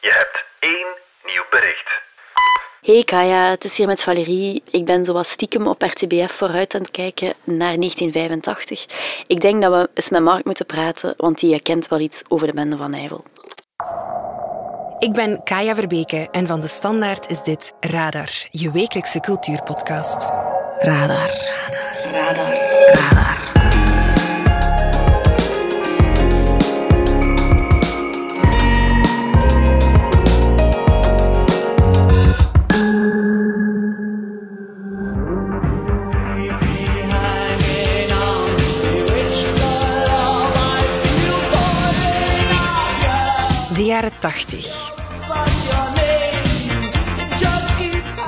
Je 0.00 0.12
hebt 0.12 0.44
één 0.58 0.86
nieuw 1.24 1.44
bericht. 1.50 2.02
Hey 2.80 3.02
Kaya, 3.04 3.50
het 3.50 3.64
is 3.64 3.76
hier 3.76 3.86
met 3.86 4.02
Valérie. 4.02 4.62
Ik 4.70 4.84
ben 4.84 5.04
zo 5.04 5.12
wat 5.12 5.26
stiekem 5.26 5.66
op 5.66 5.82
RTBF 5.82 6.32
vooruit 6.32 6.74
aan 6.74 6.80
het 6.80 6.90
kijken 6.90 7.34
naar 7.44 7.76
1985. 7.76 8.86
Ik 9.26 9.40
denk 9.40 9.62
dat 9.62 9.72
we 9.72 9.90
eens 9.94 10.08
met 10.08 10.22
Mark 10.22 10.44
moeten 10.44 10.66
praten, 10.66 11.14
want 11.16 11.38
die 11.38 11.62
kent 11.62 11.88
wel 11.88 11.98
iets 11.98 12.22
over 12.28 12.46
de 12.46 12.52
bende 12.52 12.76
van 12.76 12.90
Nijvel. 12.90 13.24
Ik 14.98 15.12
ben 15.12 15.42
Kaya 15.42 15.74
Verbeke 15.74 16.28
en 16.30 16.46
van 16.46 16.60
De 16.60 16.68
Standaard 16.68 17.28
is 17.28 17.42
dit 17.42 17.72
Radar, 17.80 18.30
je 18.50 18.70
wekelijkse 18.70 19.20
cultuurpodcast. 19.20 20.30
Radar. 20.78 21.30
Radar. 22.12 22.12
Radar. 22.12 22.54
Radar. 22.92 23.49
Jaren 44.00 44.18
80. 44.18 44.92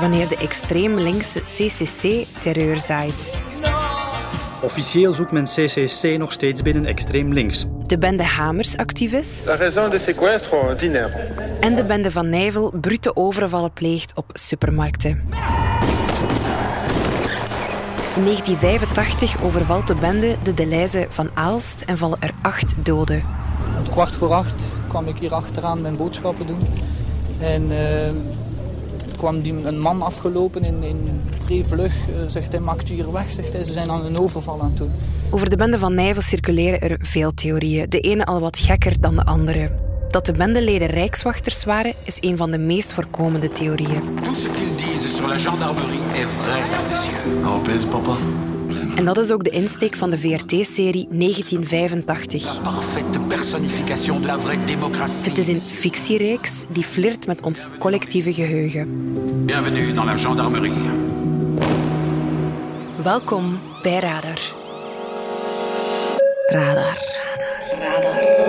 Wanneer 0.00 0.28
de 0.28 0.36
extreem 0.36 0.98
linkse 0.98 1.40
CCC 1.40 2.26
terreur 2.40 2.80
zaait. 2.80 3.40
Officieel 4.62 5.12
zoekt 5.14 5.32
men 5.32 5.44
CCC 5.44 6.18
nog 6.18 6.32
steeds 6.32 6.62
binnen 6.62 6.86
extreem 6.86 7.32
links. 7.32 7.66
De 7.86 7.98
bende 7.98 8.22
Hamers 8.22 8.76
actief 8.76 9.12
is. 9.12 9.44
La 9.46 9.56
raison 9.56 9.90
de 9.90 9.98
séquestre 9.98 10.74
d'inerts. 10.76 11.14
En 11.60 11.74
de 11.74 11.84
bende 11.84 12.10
van 12.10 12.28
Nijvel 12.28 12.72
brute 12.80 13.16
overvallen 13.16 13.72
pleegt 13.72 14.12
op 14.16 14.30
supermarkten. 14.32 15.10
In 18.16 18.24
1985 18.24 19.42
overvalt 19.42 19.86
de 19.86 19.94
bende 19.94 20.36
de 20.42 20.54
Deleuze 20.54 21.06
van 21.08 21.30
Aalst 21.34 21.82
en 21.86 21.98
vallen 21.98 22.18
er 22.20 22.30
acht 22.42 22.74
doden. 22.76 23.22
Om 23.78 23.90
kwart 23.90 24.16
voor 24.16 24.32
acht 24.32 24.74
kwam 24.92 25.06
ik 25.06 25.18
hier 25.18 25.34
achteraan 25.34 25.80
mijn 25.80 25.96
boodschappen 25.96 26.46
doen. 26.46 26.58
En 27.38 27.62
uh, 27.70 27.78
kwam 29.16 29.40
die, 29.40 29.54
een 29.64 29.80
man 29.80 30.02
afgelopen 30.02 30.64
in, 30.64 30.82
in 30.82 31.20
vrij 31.44 31.64
vlug. 31.64 31.92
Uh, 32.08 32.14
zegt 32.28 32.52
hij, 32.52 32.60
maakt 32.60 32.90
u 32.90 32.94
hier 32.94 33.12
weg? 33.12 33.32
Zegt 33.32 33.52
hij, 33.52 33.64
ze 33.64 33.72
zijn 33.72 33.90
aan 33.90 34.04
een 34.04 34.18
overval 34.18 34.60
aan 34.60 34.66
het 34.66 34.76
doen. 34.76 34.90
Over 35.30 35.50
de 35.50 35.56
bende 35.56 35.78
van 35.78 35.94
Nijvel 35.94 36.22
circuleren 36.22 36.80
er 36.80 36.98
veel 37.00 37.34
theorieën. 37.34 37.90
De 37.90 38.00
ene 38.00 38.24
al 38.24 38.40
wat 38.40 38.58
gekker 38.58 39.00
dan 39.00 39.14
de 39.14 39.24
andere. 39.24 39.70
Dat 40.10 40.26
de 40.26 40.32
bendeleden 40.32 40.88
rijkswachters 40.88 41.64
waren, 41.64 41.92
is 42.02 42.16
een 42.20 42.36
van 42.36 42.50
de 42.50 42.58
meest 42.58 42.92
voorkomende 42.92 43.48
theorieën. 43.48 44.02
Tout 44.22 44.36
ce 44.36 44.48
qu'ils 44.48 44.76
disent 44.76 45.16
sur 45.16 45.28
la 45.28 45.38
gendarmerie 45.38 46.00
est 46.12 46.30
vrai, 46.38 46.62
messieurs. 46.88 47.42
Europees, 47.42 47.84
papa. 47.84 48.16
En 48.96 49.04
dat 49.04 49.18
is 49.18 49.30
ook 49.30 49.44
de 49.44 49.50
insteek 49.50 49.96
van 49.96 50.10
de 50.10 50.18
VRT-serie 50.18 51.06
1985. 51.10 52.62
Parfaite 52.62 53.20
personnification 53.20 54.20
de 54.20 54.26
la 54.26 54.40
vraie 54.40 54.64
démocratie. 54.64 55.28
Het 55.28 55.38
is 55.38 55.48
een 55.48 55.60
fictiereeks 55.60 56.64
die 56.68 56.84
flirt 56.84 57.26
met 57.26 57.42
ons 57.42 57.66
collectieve 57.78 58.32
geheugen. 58.32 58.88
Bienvenue 59.44 59.92
dans 59.92 60.06
la 60.06 60.16
gendarmerie. 60.16 60.72
Welkom 63.02 63.60
bij 63.82 63.98
Radar. 63.98 64.40
Radar. 66.46 66.98
Radar. 67.78 68.02
Radar. 68.02 68.41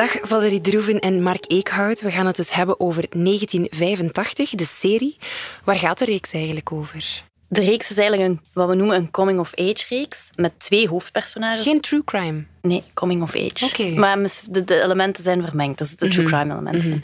Dag 0.00 0.18
Valerie 0.22 0.60
Droeven 0.60 0.98
en 0.98 1.22
Mark 1.22 1.44
Eekhout. 1.46 2.00
We 2.00 2.10
gaan 2.10 2.26
het 2.26 2.36
dus 2.36 2.52
hebben 2.52 2.80
over 2.80 3.06
1985, 3.10 4.50
de 4.50 4.64
serie. 4.64 5.16
Waar 5.64 5.76
gaat 5.76 5.98
de 5.98 6.04
reeks 6.04 6.32
eigenlijk 6.32 6.72
over? 6.72 7.22
De 7.48 7.60
reeks 7.60 7.90
is 7.90 7.96
eigenlijk 7.96 8.28
een, 8.28 8.40
wat 8.52 8.68
we 8.68 8.74
noemen 8.74 8.96
een 8.96 9.10
coming-of-age-reeks 9.10 10.30
met 10.34 10.52
twee 10.58 10.88
hoofdpersonages. 10.88 11.62
Geen 11.62 11.80
true 11.80 12.04
crime? 12.04 12.44
Nee, 12.62 12.82
coming-of-age. 12.94 13.64
Oké. 13.64 13.88
Maar 13.88 14.18
de, 14.50 14.64
de, 14.64 14.82
elementen 14.82 15.22
zijn 15.22 15.42
vermengd. 15.42 15.78
Dat 15.78 15.86
is 15.86 15.96
de 15.96 16.08
true 16.08 16.26
crime 16.26 16.52
elementen. 16.52 17.02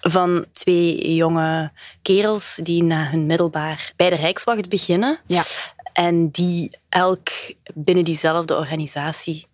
Van 0.00 0.44
twee 0.52 1.14
jonge 1.14 1.72
kerels 2.02 2.58
die 2.62 2.82
na 2.82 3.10
hun 3.10 3.26
middelbaar 3.26 3.92
bij 3.96 4.10
de 4.10 4.16
Rijkswacht 4.16 4.68
beginnen. 4.68 5.18
Ja. 5.26 5.42
En 5.92 6.28
die 6.28 6.70
elk 6.88 7.28
binnen 7.74 8.04
diezelfde 8.04 8.56
organisatie 8.56 9.46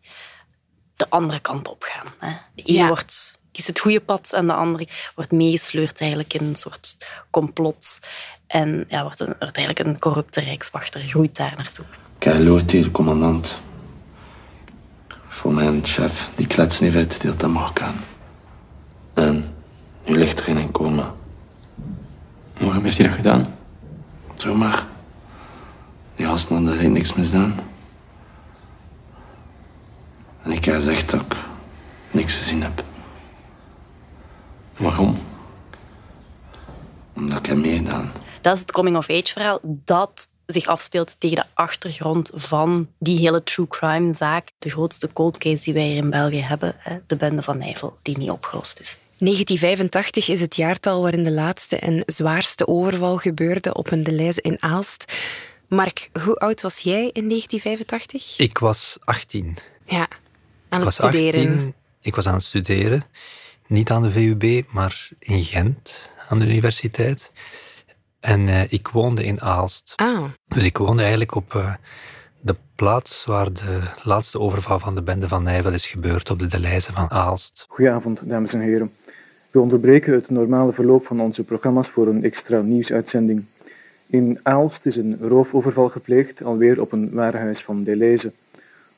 de 1.05 1.17
andere 1.17 1.41
kant 1.41 1.69
op 1.69 1.83
gaan. 1.83 2.07
Hè. 2.19 2.37
De 2.55 2.63
ene 2.63 2.79
Ja. 2.79 2.87
wordt, 2.87 3.39
kiest 3.53 3.67
het 3.67 3.81
goede 3.81 4.01
pad 4.01 4.33
en 4.33 4.47
de 4.47 4.53
andere 4.55 4.89
wordt 5.15 5.33
meegesleurd 5.33 6.01
eigenlijk 6.01 6.35
in 6.35 6.45
een 6.45 6.57
soort 6.57 7.07
complot. 7.31 7.99
En 8.47 8.85
ja, 8.89 9.03
wordt, 9.03 9.21
een, 9.21 9.35
wordt 9.39 9.57
eigenlijk 9.57 9.79
een 9.89 9.99
corrupte 9.99 10.41
rijkswachter, 10.41 11.01
groeit 11.01 11.37
daar 11.37 11.53
naartoe. 11.57 11.85
De 12.19 12.91
commandant. 12.91 13.61
Voor 15.29 15.53
mijn 15.53 15.85
chef, 15.85 16.31
die 16.35 16.47
klets 16.47 16.81
niet 16.81 16.95
uit, 16.95 17.21
die 17.21 17.31
had 17.31 17.41
de 17.41 17.47
Marokkaan. 17.47 17.97
En 19.15 19.55
nu 20.07 20.17
ligt 20.17 20.41
er 20.41 20.49
in 20.49 20.57
een 20.57 20.71
coma. 20.71 21.15
Waarom 22.59 22.83
heeft 22.83 22.99
hij 22.99 23.07
dat 23.07 23.17
gedaan? 23.17 23.57
Zo 24.37 24.55
maar. 24.55 24.87
Die 26.15 26.27
gasten 26.27 26.57
hadden 26.57 26.73
alleen 26.73 26.93
niks 26.93 27.15
misdaan. 27.15 27.55
En 30.45 30.53
ik 30.53 30.65
heb 30.65 30.75
gezegd 30.75 31.11
dat 31.11 31.21
ik 31.21 31.37
niks 32.11 32.37
gezien 32.37 32.63
heb. 32.63 32.85
Waarom? 34.77 35.19
Omdat 37.17 37.39
ik 37.39 37.47
heb 37.47 37.57
meegedaan. 37.57 38.13
Dat 38.41 38.55
is 38.55 38.61
het 38.61 38.73
coming-of-age 38.73 39.33
verhaal 39.33 39.59
dat 39.63 40.29
zich 40.47 40.67
afspeelt 40.67 41.21
tegen 41.21 41.37
de 41.37 41.45
achtergrond 41.55 42.31
van 42.35 42.89
die 42.99 43.19
hele 43.19 43.43
true 43.43 43.67
crime 43.67 44.13
zaak. 44.13 44.49
De 44.59 44.71
grootste 44.71 45.13
cold 45.13 45.39
case 45.39 45.65
die 45.65 45.75
wij 45.75 45.87
hier 45.87 45.97
in 45.97 46.11
België 46.11 46.41
hebben, 46.41 46.75
hè, 46.79 46.99
de 47.07 47.17
bende 47.17 47.43
van 47.43 47.59
Nijvel, 47.59 47.97
die 48.03 48.19
niet 48.19 48.31
opgelost 48.31 48.81
is. 48.81 48.99
1985 49.19 50.29
is 50.29 50.41
het 50.41 50.57
jaartal 50.57 51.03
waarin 51.03 51.25
de 51.25 51.31
laatste 51.31 51.79
en 51.79 52.03
zwaarste 52.07 52.67
overval 52.67 53.17
gebeurde 53.17 53.75
op 53.75 53.91
een 53.91 54.03
Deleuze 54.03 54.43
in 54.43 54.63
Aalst. 54.63 55.13
Mark, 55.69 56.11
hoe 56.25 56.37
oud 56.37 56.61
was 56.63 56.81
jij 56.81 57.11
in 57.13 57.29
1985? 57.29 58.39
Ik 58.39 58.59
was 58.59 58.99
18. 59.05 59.57
Ja, 59.87 60.09
aan 60.75 60.81
Ik 60.81 60.87
het 60.87 60.99
was 60.99 61.09
studeren. 61.13 61.49
18. 61.49 61.75
Ik 62.01 62.15
was 62.15 62.27
aan 62.27 62.35
het 62.35 62.45
studeren. 62.45 63.03
Niet 63.67 63.91
aan 63.91 64.03
de 64.03 64.11
VUB, 64.11 64.63
maar 64.71 65.09
in 65.19 65.43
Gent, 65.43 66.13
aan 66.29 66.39
de 66.39 66.45
universiteit. 66.45 67.33
En 68.21 68.49
eh, 68.49 68.73
ik 68.73 68.89
woonde 68.89 69.25
in 69.25 69.41
Aalst. 69.41 69.93
Ah, 69.97 70.25
Dus 70.49 70.65
ik 70.65 70.79
woonde 70.79 71.01
eigenlijk 71.01 71.35
op 71.35 71.55
eh, 71.55 71.75
de 72.41 72.57
plaats 72.75 73.25
waar 73.25 73.53
de 73.53 73.81
laatste 74.03 74.41
overval 74.41 74.79
van 74.79 74.95
de 74.95 75.03
bende 75.03 75.29
van 75.29 75.43
Nijvel 75.43 75.73
is 75.73 75.87
gebeurd, 75.87 76.31
op 76.31 76.39
de 76.39 76.47
Deleuze 76.47 76.93
van 76.93 77.11
Aalst. 77.11 77.67
Goedenavond, 77.69 78.29
dames 78.29 78.53
en 78.53 78.61
heren. 78.61 78.93
We 79.51 79.61
onderbreken 79.61 80.13
het 80.13 80.31
normale 80.31 80.73
verloop 80.73 81.07
van 81.07 81.21
onze 81.21 81.43
programma's 81.43 81.89
voor 81.89 82.07
een 82.07 82.25
extra 82.25 82.61
nieuwsuitzending. 82.61 83.45
In 84.07 84.41
Aalst 84.43 84.87
is 84.87 84.97
een 84.97 85.19
roofoverval 85.21 85.89
gepleegd, 85.89 86.45
alweer 86.45 86.81
op 86.81 86.93
een 86.93 87.11
warenhuis 87.13 87.63
van 87.63 87.83
Deleuze. 87.83 88.33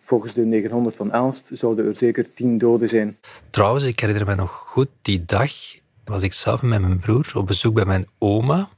Volgens 0.06 0.32
de 0.32 0.44
900 0.44 0.96
van 0.96 1.12
Aalst 1.12 1.48
zouden 1.52 1.86
er 1.86 1.96
zeker 1.96 2.34
tien 2.34 2.58
doden 2.58 2.88
zijn. 2.88 3.18
Trouwens, 3.50 3.84
ik 3.84 4.00
herinner 4.00 4.26
me 4.26 4.34
nog 4.34 4.50
goed, 4.50 4.88
die 5.02 5.24
dag 5.24 5.52
was 6.04 6.22
ik 6.22 6.32
samen 6.32 6.68
met 6.68 6.80
mijn 6.80 6.98
broer 6.98 7.32
op 7.34 7.46
bezoek 7.46 7.74
bij 7.74 7.84
mijn 7.84 8.06
oma. 8.18 8.68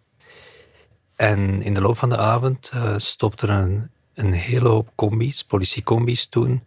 En 1.16 1.62
in 1.62 1.74
de 1.74 1.80
loop 1.80 1.96
van 1.96 2.08
de 2.08 2.16
avond 2.16 2.70
eh, 2.72 2.94
stopte 2.96 3.46
er 3.46 3.52
een, 3.52 3.90
een 4.14 4.32
hele 4.32 4.68
hoop 4.68 4.92
combi's, 4.94 5.42
politiecombi's 5.42 6.26
toen, 6.26 6.62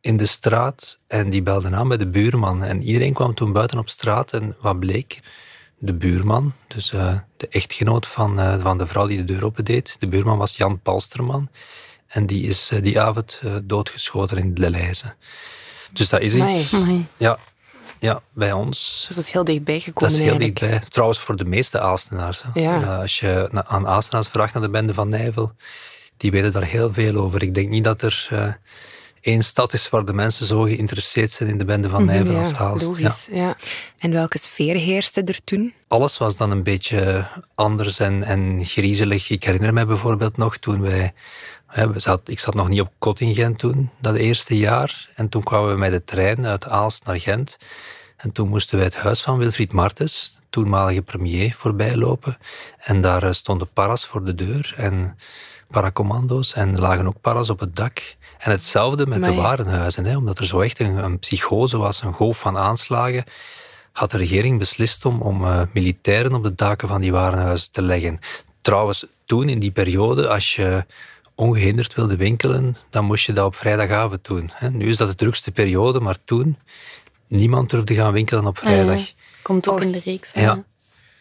in 0.00 0.16
de 0.16 0.26
straat. 0.26 0.98
En 1.06 1.30
die 1.30 1.42
belden 1.42 1.74
aan 1.74 1.88
bij 1.88 1.96
de 1.96 2.08
buurman. 2.08 2.62
En 2.62 2.82
iedereen 2.82 3.12
kwam 3.12 3.34
toen 3.34 3.52
buiten 3.52 3.78
op 3.78 3.88
straat. 3.88 4.32
En 4.32 4.56
wat 4.60 4.78
bleek? 4.78 5.20
De 5.78 5.94
buurman, 5.94 6.52
dus 6.66 6.92
eh, 6.92 7.18
de 7.36 7.48
echtgenoot 7.48 8.06
van, 8.06 8.40
eh, 8.40 8.60
van 8.60 8.78
de 8.78 8.86
vrouw 8.86 9.06
die 9.06 9.16
de 9.16 9.24
deur 9.32 9.44
opendeed. 9.44 9.96
De 9.98 10.08
buurman 10.08 10.38
was 10.38 10.56
Jan 10.56 10.80
Palsterman. 10.80 11.48
En 12.10 12.26
die 12.26 12.46
is 12.46 12.70
eh, 12.72 12.82
die 12.82 13.00
avond 13.00 13.40
eh, 13.44 13.52
doodgeschoten 13.64 14.36
in 14.38 14.54
de 14.54 14.70
Leize. 14.70 15.14
Dus 15.92 16.08
dat 16.08 16.20
is 16.20 16.34
iets... 16.34 16.74
Amai. 16.74 17.06
Ja, 17.16 17.38
ja, 17.98 18.22
bij 18.32 18.52
ons. 18.52 19.04
dus 19.06 19.16
dat 19.16 19.24
is 19.24 19.30
heel 19.30 19.44
dichtbij 19.44 19.80
gekomen 19.80 20.02
Dat 20.10 20.18
is 20.18 20.24
heel 20.24 20.28
eigenlijk. 20.38 20.60
dichtbij. 20.60 20.88
Trouwens, 20.88 21.18
voor 21.18 21.36
de 21.36 21.44
meeste 21.44 21.80
Aalstenaars. 21.80 22.42
Ja. 22.54 22.96
als 23.00 23.20
je 23.20 23.48
na- 23.52 23.66
aan 23.66 23.86
Aalstenaars 23.88 24.28
vraagt 24.28 24.52
naar 24.54 24.62
de 24.62 24.70
bende 24.70 24.94
van 24.94 25.08
Nijvel, 25.08 25.52
die 26.16 26.30
weten 26.30 26.52
daar 26.52 26.64
heel 26.64 26.92
veel 26.92 27.16
over. 27.16 27.42
Ik 27.42 27.54
denk 27.54 27.68
niet 27.68 27.84
dat 27.84 28.02
er 28.02 28.26
eh, 28.30 28.52
één 29.20 29.42
stad 29.42 29.72
is 29.72 29.88
waar 29.88 30.04
de 30.04 30.12
mensen 30.12 30.46
zo 30.46 30.62
geïnteresseerd 30.62 31.30
zijn 31.30 31.48
in 31.48 31.58
de 31.58 31.64
bende 31.64 31.88
van 31.88 32.04
Nijvel 32.04 32.36
als 32.36 32.52
Mhm, 32.52 32.62
Ja, 32.62 32.68
Aalst. 32.68 32.82
Ja. 32.84 32.88
logisch. 32.88 33.28
Ja. 33.30 33.56
En 33.98 34.10
welke 34.12 34.38
sfeer 34.40 34.76
heerste 34.76 35.22
er 35.22 35.40
toen? 35.44 35.74
Alles 35.88 36.18
was 36.18 36.36
dan 36.36 36.50
een 36.50 36.62
beetje 36.62 37.26
anders 37.54 37.98
en, 37.98 38.22
en 38.24 38.64
griezelig. 38.64 39.30
Ik 39.30 39.44
herinner 39.44 39.72
me 39.72 39.86
bijvoorbeeld 39.86 40.36
nog 40.36 40.56
toen 40.56 40.80
wij 40.80 41.12
Hè, 41.70 41.92
we 41.92 41.98
zat, 41.98 42.20
ik 42.24 42.38
zat 42.38 42.54
nog 42.54 42.68
niet 42.68 42.80
op 42.80 42.92
kot 42.98 43.20
in 43.20 43.34
Gent 43.34 43.58
toen, 43.58 43.90
dat 44.00 44.14
eerste 44.14 44.58
jaar. 44.58 45.08
En 45.14 45.28
toen 45.28 45.42
kwamen 45.42 45.70
we 45.70 45.78
met 45.78 45.92
de 45.92 46.04
trein 46.04 46.46
uit 46.46 46.68
Aalst 46.68 47.04
naar 47.04 47.20
Gent. 47.20 47.56
En 48.16 48.32
toen 48.32 48.48
moesten 48.48 48.76
wij 48.76 48.86
het 48.86 48.96
huis 48.96 49.22
van 49.22 49.38
Wilfried 49.38 49.72
Martens, 49.72 50.38
toenmalige 50.50 51.02
premier, 51.02 51.54
voorbij 51.54 51.96
lopen. 51.96 52.36
En 52.78 53.00
daar 53.00 53.22
eh, 53.22 53.32
stonden 53.32 53.72
paras 53.72 54.06
voor 54.06 54.24
de 54.24 54.34
deur 54.34 54.72
en 54.76 55.16
paracommando's. 55.70 56.54
En 56.54 56.72
er 56.72 56.80
lagen 56.80 57.06
ook 57.06 57.20
paras 57.20 57.50
op 57.50 57.60
het 57.60 57.76
dak. 57.76 58.16
En 58.38 58.50
hetzelfde 58.50 59.06
met 59.06 59.24
de 59.24 59.34
warenhuizen. 59.34 60.04
Hè, 60.04 60.16
omdat 60.16 60.38
er 60.38 60.46
zo 60.46 60.60
echt 60.60 60.78
een, 60.78 60.96
een 60.96 61.18
psychose 61.18 61.78
was, 61.78 62.02
een 62.02 62.12
golf 62.12 62.38
van 62.38 62.58
aanslagen 62.58 63.24
had 63.92 64.10
de 64.10 64.16
regering 64.16 64.58
beslist 64.58 65.04
om, 65.04 65.22
om 65.22 65.44
eh, 65.44 65.62
militairen 65.72 66.34
op 66.34 66.42
de 66.42 66.54
daken 66.54 66.88
van 66.88 67.00
die 67.00 67.12
warenhuizen 67.12 67.72
te 67.72 67.82
leggen. 67.82 68.18
Trouwens, 68.60 69.06
toen 69.24 69.48
in 69.48 69.58
die 69.58 69.70
periode, 69.70 70.28
als 70.28 70.56
je 70.56 70.84
ongehinderd 71.40 71.94
wilde 71.94 72.16
winkelen, 72.16 72.76
dan 72.90 73.04
moest 73.04 73.26
je 73.26 73.32
dat 73.32 73.46
op 73.46 73.54
vrijdagavond 73.54 74.26
doen. 74.26 74.50
Hè. 74.52 74.70
Nu 74.70 74.88
is 74.88 74.96
dat 74.96 75.08
de 75.08 75.14
drukste 75.14 75.52
periode, 75.52 76.00
maar 76.00 76.16
toen, 76.24 76.58
niemand 77.26 77.70
durfde 77.70 77.94
gaan 77.94 78.12
winkelen 78.12 78.46
op 78.46 78.58
vrijdag. 78.58 78.98
Ja. 78.98 79.14
Komt 79.42 79.68
ook 79.68 79.80
in 79.80 79.92
de 79.92 80.00
reeks. 80.04 80.32
hè. 80.32 80.40
Ja. 80.40 80.64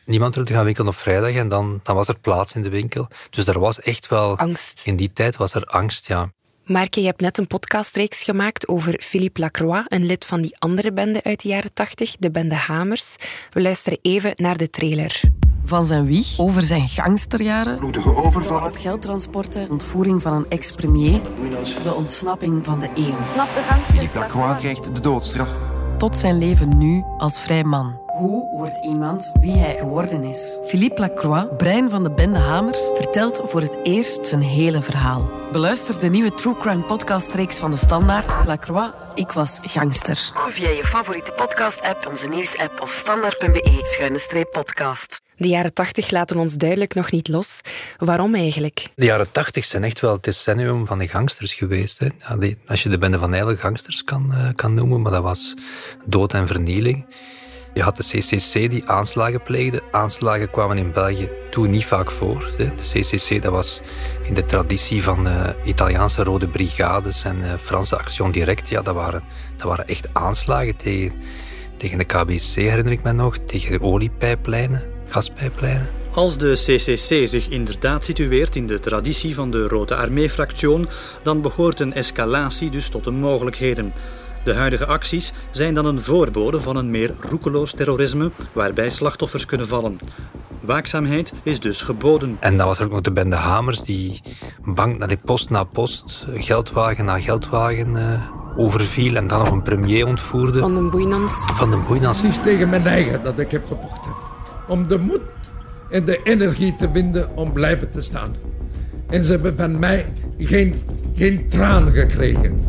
Niemand 0.06 0.34
durfde 0.34 0.54
gaan 0.54 0.64
winkelen 0.64 0.90
op 0.90 0.96
vrijdag 0.96 1.32
en 1.32 1.50
dan, 1.50 1.80
dan 1.84 1.96
was 1.96 2.08
er 2.08 2.20
plaats 2.20 2.56
in 2.56 2.62
de 2.62 2.70
winkel. 2.70 3.08
Dus 3.30 3.48
er 3.48 3.60
was 3.60 3.82
echt 3.82 4.08
wel... 4.08 4.38
Angst. 4.38 4.84
In 4.86 4.96
die 4.96 5.14
tijd 5.14 5.38
was 5.38 5.54
er 5.54 5.66
angst, 5.66 6.08
ja. 6.08 6.32
Marke, 6.66 7.00
je 7.00 7.06
hebt 7.06 7.22
net 7.22 7.38
een 7.38 7.48
podcastreeks 7.48 8.24
gemaakt 8.24 8.68
over 8.68 9.02
Philippe 9.04 9.40
Lacroix, 9.40 9.86
een 9.88 10.06
lid 10.06 10.26
van 10.26 10.42
die 10.42 10.56
andere 10.58 10.94
bende 10.94 11.24
uit 11.24 11.42
de 11.42 11.48
jaren 11.48 11.74
80, 11.74 12.16
de 12.20 12.32
bende 12.32 12.56
Hamers. 12.56 13.16
We 13.50 13.62
luisteren 13.62 14.00
even 14.02 14.34
naar 14.36 14.58
de 14.58 14.70
trailer. 14.70 15.22
Van 15.66 15.86
zijn 15.86 16.06
wieg 16.06 16.40
over 16.40 16.64
zijn 16.64 16.88
gangsterjaren, 16.88 17.78
Bloedige 17.78 18.16
overvallen. 18.16 18.74
geldtransporten, 18.74 19.70
ontvoering 19.70 20.22
van 20.22 20.34
een 20.34 20.46
ex-premier, 20.50 21.22
de 21.84 21.94
ontsnapping 21.94 22.66
van 22.66 22.80
de 22.80 22.90
eeuw, 22.96 23.46
Philippe 23.84 24.20
Lacroix 24.20 24.60
krijgt 24.60 24.96
de 24.96 25.02
doodstraf. 25.02 25.50
tot 25.98 26.18
zijn 26.18 26.38
leven 26.38 26.78
nu 26.78 27.04
als 27.18 27.40
vrij 27.40 27.64
man. 27.64 28.00
Hoe 28.20 28.58
wordt 28.58 28.86
iemand 28.86 29.32
wie 29.40 29.52
hij 29.52 29.78
geworden 29.78 30.24
is? 30.24 30.60
Philippe 30.66 31.02
Lacroix, 31.02 31.48
brein 31.58 31.90
van 31.90 32.04
de 32.04 32.12
bende 32.12 32.40
Hamers, 32.40 32.92
vertelt 32.96 33.42
voor 33.44 33.62
het 33.62 33.72
eerst 33.84 34.28
zijn 34.28 34.42
hele 34.42 34.82
verhaal. 34.82 35.32
Beluister 35.52 36.00
de 36.00 36.10
nieuwe 36.10 36.34
True 36.34 36.58
Crime 36.58 36.82
podcastreeks 36.82 37.58
van 37.58 37.72
de 37.72 37.78
Standaard. 37.78 38.46
Lacroix, 38.46 38.94
ik 39.16 39.32
was 39.32 39.60
gangster. 39.62 40.32
Via 40.50 40.70
je 40.70 40.84
favoriete 40.84 41.32
podcast-app, 41.32 42.08
onze 42.08 42.28
nieuwsapp 42.28 42.82
of 42.82 42.92
standaard.be-podcast. 42.92 45.22
De 45.38 45.48
jaren 45.48 45.74
80 45.74 46.10
laten 46.10 46.38
ons 46.38 46.56
duidelijk 46.56 46.94
nog 46.94 47.12
niet 47.12 47.28
los. 47.28 47.62
Waarom 47.98 48.36
eigenlijk? 48.36 48.88
De 48.96 49.06
jaren 49.06 49.32
tachtig 49.32 49.66
zijn 49.66 49.84
echt 49.84 50.00
wel 50.00 50.14
het 50.14 50.24
decennium 50.24 50.86
van 50.86 51.00
de 51.00 51.08
gangsters 51.08 51.54
geweest. 51.54 52.00
Hè. 52.00 52.08
Als 52.68 52.84
je 52.84 52.90
de 52.90 52.98
bende 52.98 53.18
van 53.18 53.30
Nijvel 53.30 53.56
gangsters 53.56 54.04
kan, 54.04 54.34
eh, 54.34 54.50
kan 54.56 54.74
noemen, 54.74 55.02
maar 55.02 55.12
dat 55.12 55.24
was 55.24 55.54
dood 56.06 56.34
en 56.34 56.48
vernieling. 56.48 57.06
Je 57.80 57.86
had 57.86 57.98
de 57.98 58.04
CCC 58.04 58.70
die 58.70 58.84
aanslagen 58.86 59.42
pleegde. 59.42 59.82
Aanslagen 59.92 60.52
kwamen 60.52 60.78
in 60.78 60.92
België 60.92 61.30
toen 61.50 61.70
niet 61.70 61.86
vaak 61.86 62.12
voor. 62.12 62.52
De 62.58 62.72
CCC 62.76 63.42
dat 63.42 63.52
was 63.52 63.82
in 64.24 64.34
de 64.34 64.46
traditie 64.46 65.04
van 65.04 65.24
de 65.24 65.56
Italiaanse 65.66 66.24
Rode 66.24 66.48
Brigades 66.48 67.24
en 67.24 67.44
eh, 67.44 67.54
Franse 67.62 67.98
Action 67.98 68.32
Direct. 68.32 68.70
Ja, 68.70 68.82
dat, 68.82 68.96
waren, 68.96 69.24
dat 69.58 69.68
waren 69.68 69.88
echt 69.88 70.08
aanslagen 70.14 70.76
tegen, 70.76 71.14
tegen 71.78 71.98
de 71.98 72.04
KBC, 72.04 72.56
herinner 72.56 72.92
ik 72.92 73.04
me 73.04 73.12
nog. 73.12 73.38
Tegen 73.38 73.72
de 73.72 73.82
oliepijplijnen, 73.82 74.84
gaspijplijnen. 75.08 75.90
Als 76.14 76.38
de 76.38 76.54
CCC 76.54 77.28
zich 77.28 77.50
inderdaad 77.50 78.04
situeert 78.04 78.56
in 78.56 78.68
de 78.68 78.80
traditie 78.80 79.36
van 79.36 79.52
de 79.52 79.68
Rode 79.68 79.96
Armee-fractie, 79.96 80.88
dan 81.24 81.42
behoort 81.42 81.80
een 81.80 81.94
escalatie 81.94 82.70
dus 82.70 82.90
tot 82.90 83.04
de 83.04 83.12
mogelijkheden. 83.12 83.94
De 84.44 84.54
huidige 84.54 84.86
acties 84.86 85.34
zijn 85.52 85.74
dan 85.74 85.86
een 85.86 86.02
voorbode 86.02 86.62
van 86.62 86.76
een 86.76 86.92
meer 86.92 87.14
roekeloos 87.30 87.74
terrorisme 87.74 88.32
waarbij 88.54 88.90
slachtoffers 88.90 89.46
kunnen 89.46 89.68
vallen. 89.68 89.98
Waakzaamheid 90.62 91.34
is 91.44 91.60
dus 91.60 91.82
geboden. 91.82 92.38
En 92.40 92.58
dan 92.58 92.68
was 92.68 92.80
er 92.80 92.86
ook 92.86 92.92
nog 92.92 93.02
de 93.02 93.12
bende 93.12 93.36
Hamers 93.36 93.82
die 93.82 94.22
bank 94.66 94.98
naar 94.98 95.08
die 95.08 95.20
post 95.26 95.50
na 95.50 95.64
post, 95.64 96.28
geldwagen 96.34 97.06
na 97.06 97.20
geldwagen 97.20 97.96
eh, 97.96 98.22
overviel 98.58 99.16
en 99.16 99.28
dan 99.28 99.40
nog 99.40 99.52
een 99.52 99.62
premier 99.62 100.08
ontvoerde. 100.08 100.60
Van 100.60 100.76
de 100.76 100.90
Boeinans. 100.90 101.46
Van 101.52 101.72
de 101.72 101.78
Boeinans. 101.78 102.22
Het 102.22 102.32
is 102.32 102.40
tegen 102.42 102.70
mijn 102.70 102.88
eigen 102.88 103.24
dat 103.24 103.40
ik 103.40 103.52
heb 103.52 103.68
gevochten. 103.68 104.12
Om 104.68 104.88
de 104.88 104.98
moed 104.98 105.22
en 105.90 106.06
de 106.06 106.20
energie 106.24 106.76
te 106.76 106.90
vinden 106.94 107.30
om 107.36 107.52
blijven 107.52 107.92
te 107.92 108.02
staan. 108.02 108.36
En 109.10 109.24
ze 109.24 109.32
hebben 109.32 109.58
van 109.58 109.80
mij 109.80 110.14
geen, 110.38 110.82
geen 111.16 111.48
traan 111.50 111.92
gekregen. 111.92 112.60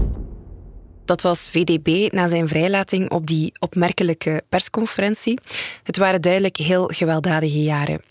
Dat 1.11 1.23
was 1.23 1.49
VDB 1.51 2.12
na 2.12 2.29
zijn 2.29 2.49
vrijlating 2.49 3.11
op 3.11 3.27
die 3.27 3.53
opmerkelijke 3.59 4.43
persconferentie. 4.49 5.39
Het 5.83 5.97
waren 5.97 6.21
duidelijk 6.21 6.57
heel 6.57 6.87
gewelddadige 6.87 7.62
jaren. 7.62 8.03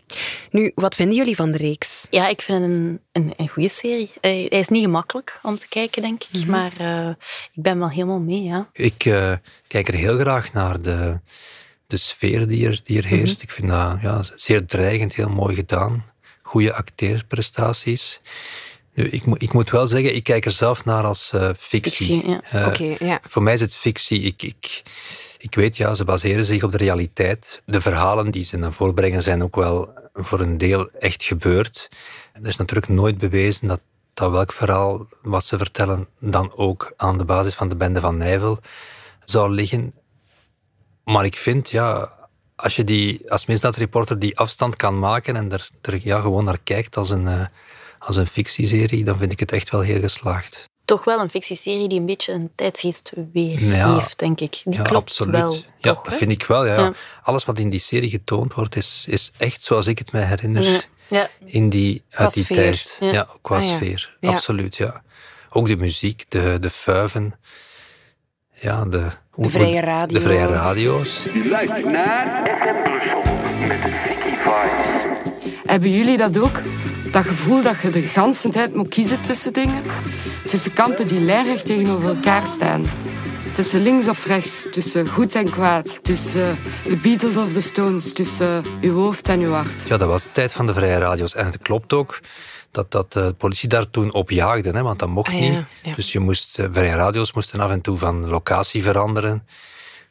Nu, 0.51 0.72
wat 0.75 0.96
vinden 0.96 1.16
jullie 1.16 1.36
van 1.36 1.51
de 1.51 1.57
reeks? 1.57 2.07
Ja, 2.10 2.28
ik 2.28 2.42
vind 2.42 2.62
het 2.62 2.69
een, 2.69 3.01
een, 3.12 3.34
een 3.38 3.48
goede 3.48 3.69
serie. 3.69 4.12
Hij, 4.22 4.46
hij 4.50 4.60
is 4.60 4.68
niet 4.68 4.84
gemakkelijk 4.84 5.40
om 5.42 5.57
te 5.57 5.68
kijken, 5.68 6.01
denk 6.01 6.24
ik. 6.31 6.46
Maar 6.46 6.72
eh, 6.78 7.10
ik 7.54 7.63
ben 7.63 7.80
wel 7.80 7.90
helemaal 7.90 8.19
mee, 8.19 8.44
ja. 8.44 8.69
Ik 8.74 9.06
eh, 9.06 9.34
kijk 9.68 9.88
er 9.88 9.94
heel 9.94 10.18
graag 10.18 10.54
naar 10.54 10.81
de, 10.81 11.19
de 11.88 11.98
sfeer 11.98 12.48
die 12.48 12.68
er, 12.68 12.80
die 12.84 12.98
er 12.98 13.06
heerst. 13.06 13.42
Ik 13.42 13.52
vind 13.52 13.69
dat 13.69 13.98
ja, 14.02 14.24
zeer 14.36 14.66
dreigend, 14.66 15.16
heel 15.16 15.30
mooi 15.30 15.56
gedaan. 15.56 16.06
Goede 16.42 16.74
acteerprestaties. 16.74 18.22
Nu, 19.00 19.07
ik, 19.10 19.25
moet- 19.25 19.42
ik 19.42 19.54
moet 19.54 19.69
wel 19.69 19.88
zeggen, 19.88 20.16
ik 20.16 20.24
kijk 20.24 20.46
er 20.46 20.51
zelf 20.51 20.86
naar 20.86 21.04
als 21.04 21.31
eh, 21.34 21.50
fictie. 21.57 21.92
Fictie, 21.92 22.30
ja. 22.30 22.42
Eh, 22.72 22.98
ja. 22.98 23.19
Voor 23.24 23.44
mij 23.44 23.54
is 23.54 23.62
het 23.62 23.75
fictie. 23.75 24.22
Ik, 24.22 24.42
ik, 24.42 24.84
ik 25.38 25.56
weet, 25.56 25.78
ja, 25.78 25.94
ze 25.94 26.04
baseren 26.06 26.46
zich 26.46 26.63
op 26.63 26.72
de 26.72 26.78
realiteit. 26.78 27.62
De 27.66 27.81
verhalen 27.81 28.31
die 28.31 28.44
ze 28.44 28.57
naar 28.57 28.72
voren 28.72 28.94
brengen 28.94 29.24
zijn 29.24 29.44
ook 29.44 29.56
wel 29.56 29.94
voor 30.13 30.40
een 30.40 30.57
deel 30.57 30.90
echt 30.92 31.24
gebeurd. 31.24 31.90
Er 32.34 32.48
is 32.48 32.57
natuurlijk 32.57 32.88
nooit 32.88 33.18
bewezen 33.18 33.68
dat, 33.68 33.81
dat 34.13 34.31
welk 34.31 34.51
verhaal 34.54 35.07
wat 35.22 35.45
ze 35.45 35.57
vertellen 35.57 36.07
dan 36.19 36.52
ook 36.56 36.94
aan 36.98 37.18
de 37.18 37.25
basis 37.25 37.54
van 37.54 37.69
de 37.69 37.75
bende 37.75 38.00
van 38.00 38.18
Nijvel 38.18 38.60
zou 39.25 39.52
liggen. 39.54 39.94
Maar 41.04 41.25
ik 41.25 41.36
vind, 41.38 41.69
ja, 41.69 42.13
als 42.56 42.75
je 42.75 42.84
die, 42.84 43.31
als 43.31 43.45
misdaadreporter 43.45 44.19
die 44.19 44.38
afstand 44.40 44.75
kan 44.75 45.00
maken 45.00 45.36
en 45.36 45.52
er, 45.52 45.68
er 45.81 46.00
ja, 46.02 46.19
gewoon 46.22 46.44
naar 46.44 46.60
kijkt 46.63 46.98
als 46.98 47.10
een, 47.10 47.28
eh, 47.28 47.45
als 48.00 48.16
een 48.18 48.28
fictieserie, 48.28 49.04
dan 49.04 49.18
vind 49.18 49.31
ik 49.31 49.40
het 49.40 49.51
echt 49.51 49.69
wel 49.69 49.81
heel 49.81 50.00
geslaagd. 50.00 50.68
Toch 50.86 51.04
wel 51.04 51.19
een 51.19 51.30
fictieserie 51.30 51.88
die 51.90 52.00
een 52.00 52.06
beetje 52.06 52.31
een 52.34 52.51
tijdsgeest 52.56 53.12
weergeeft, 53.33 53.76
Ja. 53.76 54.02
denk 54.16 54.40
ik. 54.40 54.62
Die 54.64 54.73
ja, 54.73 54.81
klopt 54.81 55.09
absoluut. 55.09 55.35
wel. 55.35 55.54
ja, 55.54 55.94
toch, 55.94 56.04
dat 56.04 56.14
vind 56.14 56.31
ik 56.31 56.44
wel. 56.44 56.66
Ja. 56.66 56.76
Ja. 56.80 56.94
Alles 57.23 57.45
wat 57.45 57.59
in 57.59 57.69
die 57.69 57.80
serie 57.80 58.09
getoond 58.09 58.54
wordt, 58.54 58.76
is, 58.76 59.06
is 59.09 59.31
echt 59.38 59.62
zoals 59.64 59.88
ik 59.88 59.97
het 60.00 60.12
mij 60.12 60.23
herinner. 60.23 60.64
Ja. 60.64 60.80
Ja. 61.07 61.30
In 61.45 61.69
die, 61.69 62.04
Qua 62.09 62.23
uit 62.23 62.33
die 62.33 62.44
sfeer. 62.44 62.56
tijd. 62.57 62.97
Ja. 63.00 63.12
Ja, 63.12 63.28
qua 63.42 63.56
Ah, 63.57 63.64
ja. 63.64 63.76
sfeer. 63.76 64.18
Ja. 64.19 64.30
Absoluut, 64.30 64.76
ja. 64.76 65.02
Ook 65.50 65.68
de 65.68 65.78
muziek, 65.78 66.26
de, 66.28 66.57
de 66.62 66.69
fuiven. 66.69 67.40
Ja, 68.54 68.85
de... 68.85 69.07
hoe- 69.31 69.50
vrije 69.50 69.81
radio. 69.81 70.18
De 70.18 70.23
vrije 70.23 70.45
radio's. 70.45 71.19
Luistert 71.50 71.85
naar 71.85 72.42
Brussel 72.83 73.21
met 73.68 73.80
Vicky 74.06 74.35
Vibes. 74.35 75.57
Hebben 75.66 75.92
jullie 75.92 76.18
dat 76.18 76.38
ook? 76.38 76.62
Dat 77.11 77.25
gevoel 77.25 77.61
dat 77.61 77.81
je 77.81 77.89
de 77.89 78.01
ganse 78.01 78.49
tijd 78.49 78.75
moet 78.75 78.89
kiezen 78.89 79.21
tussen 79.21 79.54
dingen? 79.54 79.83
Tussen 80.47 80.73
kampen 80.73 81.07
die 81.07 81.19
lijnrecht 81.19 81.66
tegenover 81.66 82.07
elkaar 82.09 82.45
staan. 82.45 82.85
Tussen 83.54 83.81
links 83.81 84.07
of 84.07 84.25
rechts, 84.25 84.68
tussen 84.71 85.09
goed 85.09 85.35
en 85.35 85.49
kwaad. 85.49 86.04
Tussen 86.04 86.57
de 86.83 86.95
Beatles 86.97 87.37
of 87.37 87.54
de 87.54 87.61
Stones, 87.61 88.13
tussen 88.13 88.63
uw 88.81 88.95
hoofd 88.95 89.28
en 89.30 89.39
uw 89.39 89.51
hart. 89.51 89.81
Ja, 89.87 89.97
dat 89.97 90.07
was 90.07 90.23
de 90.23 90.31
tijd 90.31 90.51
van 90.51 90.66
de 90.66 90.73
vrije 90.73 90.97
radio's. 90.97 91.35
En 91.35 91.45
het 91.45 91.57
klopt 91.57 91.94
ook 91.94 92.19
dat, 92.71 92.92
dat 92.92 93.13
de 93.13 93.33
politie 93.37 93.69
daar 93.69 93.89
toen 93.89 94.13
op 94.13 94.30
jaagde, 94.30 94.69
hè, 94.69 94.81
want 94.81 94.99
dat 94.99 95.09
mocht 95.09 95.31
Ah, 95.33 95.39
ja, 95.39 95.49
niet. 95.49 95.66
ja. 95.83 95.95
Dus 95.95 96.11
je 96.11 96.19
moest, 96.19 96.59
eh, 96.59 96.66
vrije 96.71 96.95
radio's 96.95 97.33
moesten 97.33 97.59
af 97.59 97.71
en 97.71 97.81
toe 97.81 97.97
van 97.97 98.28
locatie 98.28 98.83
veranderen. 98.83 99.47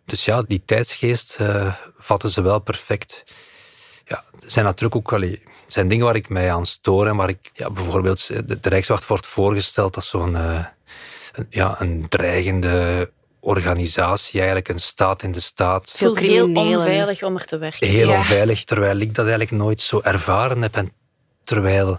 Dus 0.06 0.24
ja, 0.24 0.42
die 0.42 0.62
tijdsgeest 0.64 1.36
eh, 1.40 1.72
vatten 1.96 2.30
ze 2.30 2.42
wel 2.42 2.58
perfect. 2.58 3.24
Ja, 4.08 4.24
er 4.42 4.50
zijn 4.50 4.64
natuurlijk 4.64 4.96
ook 4.96 5.10
wel 5.10 5.22
er 5.22 5.38
zijn 5.66 5.88
dingen 5.88 6.04
waar 6.04 6.16
ik 6.16 6.28
mij 6.28 6.52
aan 6.52 6.66
stoor. 6.66 7.06
En 7.06 7.16
waar 7.16 7.28
ik, 7.28 7.50
ja, 7.54 7.70
bijvoorbeeld, 7.70 8.28
eh, 8.30 8.38
de, 8.46 8.60
de 8.60 8.68
Rijkswacht 8.68 9.06
wordt 9.06 9.26
voorgesteld 9.26 9.96
als 9.96 10.08
zo'n 10.08 10.36
eh, 10.36 10.64
een, 11.32 11.46
ja, 11.50 11.80
een 11.80 12.08
dreigende 12.08 13.10
organisatie, 13.40 14.38
eigenlijk 14.38 14.68
een 14.68 14.80
staat 14.80 15.22
in 15.22 15.32
de 15.32 15.40
staat. 15.40 15.92
Veel 15.96 16.14
heel 16.14 16.54
onveilig 16.54 17.22
om 17.22 17.34
er 17.36 17.44
te 17.44 17.58
werken. 17.58 17.88
Heel 17.88 18.08
Ja. 18.08 18.16
onveilig, 18.16 18.64
terwijl 18.64 18.98
ik 18.98 19.14
dat 19.14 19.26
eigenlijk 19.26 19.56
nooit 19.62 19.80
zo 19.80 20.00
ervaren 20.02 20.62
heb. 20.62 20.76
En 20.76 20.92
terwijl 21.44 21.98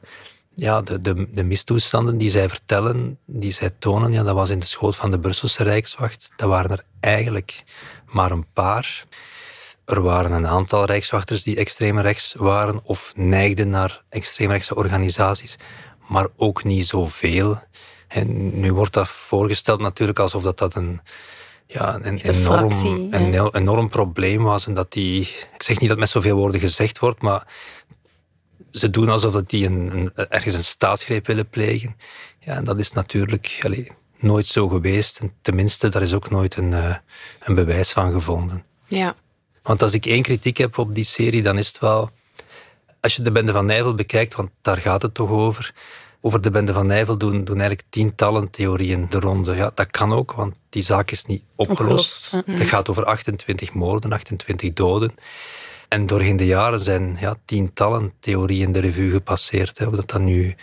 ja, 0.55 0.81
de, 0.81 1.01
de, 1.01 1.27
de 1.33 1.43
mistoestanden 1.43 2.17
die 2.17 2.29
zij 2.29 2.49
vertellen, 2.49 3.17
die 3.25 3.51
zij 3.51 3.69
tonen, 3.79 4.11
ja, 4.13 4.23
dat 4.23 4.35
was 4.35 4.49
in 4.49 4.59
de 4.59 4.65
schoot 4.65 4.95
van 4.95 5.11
de 5.11 5.19
Brusselse 5.19 5.63
Rijkswacht. 5.63 6.29
Dat 6.35 6.49
waren 6.49 6.71
er 6.71 6.83
eigenlijk 6.99 7.63
maar 8.05 8.31
een 8.31 8.45
paar. 8.53 9.05
Er 9.89 10.01
waren 10.01 10.31
een 10.31 10.47
aantal 10.47 10.85
rijkswachters 10.85 11.43
die 11.43 11.55
extreem 11.55 11.99
rechts 11.99 12.33
waren 12.37 12.79
of 12.83 13.13
neigden 13.15 13.69
naar 13.69 14.03
extreemrechtse 14.09 14.75
organisaties. 14.75 15.55
maar 16.07 16.27
ook 16.35 16.63
niet 16.63 16.85
zoveel. 16.87 17.61
En 18.07 18.59
nu 18.59 18.73
wordt 18.73 18.93
dat 18.93 19.07
voorgesteld 19.09 19.79
natuurlijk 19.79 20.19
alsof 20.19 20.43
dat, 20.43 20.57
dat 20.57 20.75
een, 20.75 21.01
ja, 21.67 21.95
een, 22.01 22.17
enorm, 22.17 22.43
fractie, 22.43 23.07
een 23.09 23.31
ja. 23.31 23.49
enorm 23.51 23.89
probleem 23.89 24.43
was. 24.43 24.67
En 24.67 24.73
dat 24.73 24.91
die, 24.91 25.21
ik 25.53 25.63
zeg 25.63 25.79
niet 25.79 25.89
dat 25.89 25.97
met 25.97 26.09
zoveel 26.09 26.35
woorden 26.35 26.59
gezegd 26.59 26.99
wordt, 26.99 27.21
maar 27.21 27.47
ze 28.71 28.89
doen 28.89 29.09
alsof 29.09 29.33
dat 29.33 29.49
die 29.49 29.65
een, 29.65 29.91
een- 29.97 30.11
ergens 30.29 30.55
een 30.55 30.63
staatsgreep 30.63 31.27
willen 31.27 31.49
plegen. 31.49 31.95
Ja, 32.39 32.53
en 32.55 32.63
dat 32.63 32.79
is 32.79 32.91
natuurlijk 32.91 33.59
nooit 34.19 34.45
zo 34.45 34.67
geweest. 34.67 35.19
En 35.19 35.33
tenminste, 35.41 35.89
daar 35.89 36.01
is 36.01 36.13
ook 36.13 36.29
nooit 36.29 36.55
een, 36.57 36.73
eh, 36.73 36.95
een 37.39 37.55
bewijs 37.55 37.91
van 37.91 38.11
gevonden. 38.11 38.63
Ja. 38.87 39.15
Want 39.69 39.81
als 39.81 39.93
ik 39.93 40.05
één 40.05 40.21
kritiek 40.21 40.57
heb 40.57 40.77
op 40.77 40.95
die 40.95 41.03
serie, 41.03 41.41
dan 41.41 41.57
is 41.57 41.67
het 41.67 41.79
wel... 41.79 42.09
Als 42.99 43.15
je 43.15 43.21
de 43.21 43.31
Bende 43.31 43.51
van 43.51 43.65
Nijvel 43.65 43.95
bekijkt, 43.95 44.35
want 44.35 44.49
daar 44.61 44.77
gaat 44.77 45.01
het 45.01 45.13
toch 45.13 45.29
over... 45.29 45.73
Over 46.21 46.41
de 46.41 46.51
Bende 46.51 46.73
van 46.73 46.87
Nijvel 46.87 47.17
doen, 47.17 47.43
doen 47.43 47.59
eigenlijk 47.59 47.89
tientallen 47.89 48.49
theorieën 48.49 49.09
de 49.09 49.19
ronde. 49.19 49.55
Ja, 49.55 49.71
dat 49.73 49.91
kan 49.91 50.13
ook, 50.13 50.31
want 50.31 50.55
die 50.69 50.83
zaak 50.83 51.11
is 51.11 51.25
niet 51.25 51.43
opgelost. 51.55 52.43
Het 52.45 52.61
gaat 52.61 52.89
over 52.89 53.05
28 53.05 53.73
moorden, 53.73 54.13
28 54.13 54.73
doden. 54.73 55.15
En 55.87 56.05
doorheen 56.05 56.37
de 56.37 56.45
jaren 56.45 56.79
zijn 56.79 57.17
ja, 57.19 57.35
tientallen 57.45 58.13
theorieën 58.19 58.71
de 58.71 58.79
revue 58.79 59.11
gepasseerd. 59.11 59.77
Hè. 59.77 59.85
Of 59.85 59.95
dat 59.95 60.09
dan 60.09 60.23
nu 60.23 60.55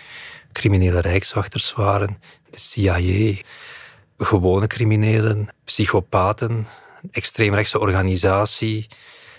criminele 0.53 1.01
rijkswachters 1.01 1.73
waren, 1.73 2.19
de 2.51 2.61
CIA, 2.61 3.35
gewone 4.19 4.67
criminelen, 4.67 5.49
psychopaten, 5.65 6.67
extreemrechtse 7.11 7.81
organisatie, 7.81 8.87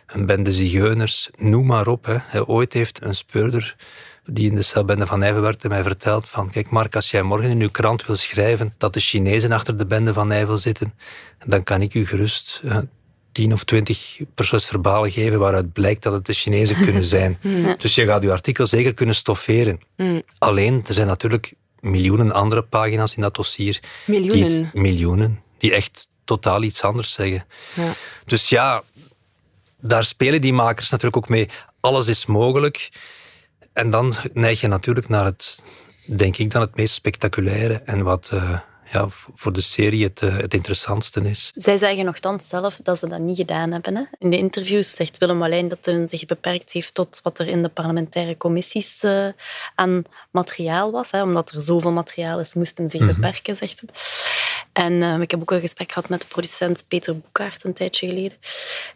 een 0.08 0.26
bende 0.26 0.54
zigeuners, 0.54 1.30
noem 1.36 1.66
maar 1.66 1.88
op. 1.88 2.06
Hè. 2.06 2.48
Ooit 2.48 2.74
heeft 2.74 3.04
een 3.04 3.16
speurder 3.16 3.76
die 4.30 4.50
in 4.50 4.56
de 4.56 4.62
celbende 4.62 5.06
van 5.06 5.20
Nijvel 5.20 5.42
werkte 5.42 5.68
mij 5.68 5.84
verteld 5.84 6.30
van 6.30 6.50
kijk 6.50 6.70
Mark, 6.70 6.96
als 6.96 7.12
jij 7.12 7.24
morgen 7.24 7.50
in 7.50 7.62
uw 7.62 7.70
krant 7.70 8.06
wil 8.06 8.16
schrijven 8.16 8.74
dat 8.78 8.94
de 8.94 9.00
Chinezen 9.00 9.52
achter 9.52 9.78
de 9.78 9.86
bende 9.86 10.14
van 10.14 10.28
Nijvel 10.28 10.58
zitten, 10.58 10.94
dan 11.46 11.64
kan 11.64 11.82
ik 11.82 11.94
u 11.94 12.06
gerust 12.06 12.62
eh, 12.64 12.78
10 13.32 13.54
of 13.54 13.64
20 13.64 14.20
procesverbalen 14.36 15.12
geven 15.12 15.40
waaruit 15.40 15.74
blijkt 15.74 16.04
dat 16.04 16.14
het 16.14 16.26
de 16.26 16.34
Chinezen 16.34 16.76
kunnen 16.76 17.04
zijn. 17.16 17.38
Ja. 17.42 17.76
Dus 17.76 17.96
je 17.96 18.06
gaat 18.06 18.24
uw 18.24 18.32
artikel 18.32 18.68
zeker 18.68 18.94
kunnen 18.94 19.16
stofferen. 19.16 19.80
Mm. 19.98 20.22
Alleen, 20.38 20.84
er 20.88 20.94
zijn 20.94 21.08
natuurlijk 21.08 21.54
miljoenen 21.80 22.32
andere 22.32 22.64
pagina's 22.64 23.16
in 23.16 23.22
dat 23.22 23.36
dossier. 23.36 23.80
Miljoenen. 24.06 24.72
miljoenen. 24.74 25.42
Die 25.58 25.74
echt 25.74 26.10
totaal 26.28 26.64
iets 26.64 26.82
anders 26.84 27.14
zeggen. 27.14 27.46
Ja. 27.74 27.94
Dus 28.26 28.50
ja, 28.50 28.84
daar 29.80 30.04
spelen 30.04 30.42
die 30.42 30.54
makers 30.54 30.90
natuurlijk 30.90 31.18
ook 31.18 31.30
mee. 31.30 31.50
Alles 31.80 32.08
is 32.08 32.26
mogelijk. 32.26 32.90
En 33.74 33.90
dan 33.90 34.14
neig 34.34 34.62
je 34.62 34.68
natuurlijk 34.68 35.10
naar 35.10 35.26
het, 35.26 35.62
denk 36.18 36.38
ik, 36.38 36.52
dan 36.52 36.62
het 36.62 36.76
meest 36.76 36.94
spectaculaire 36.94 37.74
en 37.86 38.04
wat 38.04 38.30
eh, 38.34 38.60
ja, 38.92 39.06
voor 39.36 39.54
de 39.54 39.62
serie 39.62 40.04
het, 40.04 40.22
eh, 40.22 40.38
het 40.38 40.54
interessantste 40.54 41.22
is. 41.22 41.52
Zij 41.56 41.78
zeggen 41.78 42.06
nogthans 42.06 42.48
zelf 42.48 42.80
dat 42.84 43.00
ze 43.00 43.08
dat 43.08 43.20
niet 43.20 43.38
gedaan 43.38 43.72
hebben. 43.72 43.96
Hè. 43.96 44.04
In 44.20 44.30
de 44.30 44.38
interviews 44.38 44.92
zegt 44.92 45.18
Willem 45.18 45.40
Wallijn 45.40 45.68
dat 45.68 45.86
hij 45.86 46.08
zich 46.08 46.26
beperkt 46.26 46.72
heeft 46.72 46.94
tot 46.94 47.20
wat 47.24 47.40
er 47.40 47.48
in 47.48 47.64
de 47.64 47.70
parlementaire 47.70 48.38
commissies 48.38 49.00
eh, 49.04 49.28
aan 49.76 50.04
materiaal 50.32 50.92
was. 50.92 51.12
Hè. 51.12 51.22
Omdat 51.22 51.52
er 51.52 51.62
zoveel 51.62 51.92
materiaal 51.92 52.40
is, 52.40 52.54
moest 52.54 52.78
hij 52.78 52.90
zich 52.90 53.02
Mhm. 53.02 53.14
beperken, 53.14 53.56
zegt 53.56 53.80
hij. 53.86 53.90
En 54.78 55.02
eh, 55.04 55.20
ik 55.20 55.32
heb 55.32 55.42
ook 55.42 55.52
een 55.52 55.60
gesprek 55.60 55.92
gehad 55.92 56.10
met 56.10 56.22
de 56.22 56.28
producent 56.28 56.84
Peter 56.88 57.20
Boekaert 57.20 57.64
een 57.64 57.74
tijdje 57.74 58.08
geleden. 58.08 58.38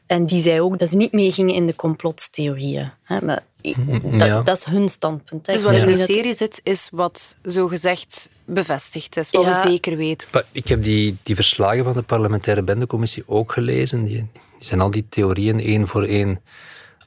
En 0.06 0.26
die 0.26 0.42
zei 0.42 0.62
ook 0.62 0.80
dat 0.80 0.90
ze 0.90 0.96
niet 0.98 1.12
meegingen 1.12 1.56
in 1.56 1.68
de 1.68 1.76
complottheorieën. 1.76 2.92
Hè. 3.04 3.22
Maar 3.26 3.44
dat, 4.18 4.28
Ja. 4.28 4.42
dat 4.42 4.58
is 4.58 4.64
hun 4.64 4.90
standpunt. 4.90 5.48
Hè. 5.48 5.54
Dus 5.54 5.62
wat 5.64 5.74
in 5.74 5.86
de 5.86 5.96
serie 5.96 6.34
zit, 6.34 6.60
is 6.64 6.90
wat 6.92 7.38
zogezegd 7.42 8.30
bevestigd 8.46 9.18
is. 9.18 9.30
Wat 9.30 9.44
Ja. 9.44 9.64
we 9.64 9.70
zeker 9.70 9.98
weten. 9.98 10.28
Maar 10.32 10.44
Ik 10.52 10.68
heb 10.68 10.84
die, 10.84 11.18
die 11.24 11.36
verslagen 11.36 11.84
van 11.84 11.94
de 11.94 12.02
parlementaire 12.02 12.64
bendecommissie 12.64 13.24
ook 13.26 13.52
gelezen. 13.52 14.04
Die, 14.04 14.16
die 14.58 14.66
zijn 14.68 14.80
al 14.82 14.92
die 14.92 15.06
theorieën 15.10 15.60
één 15.60 15.88
voor 15.88 16.04
één 16.04 16.42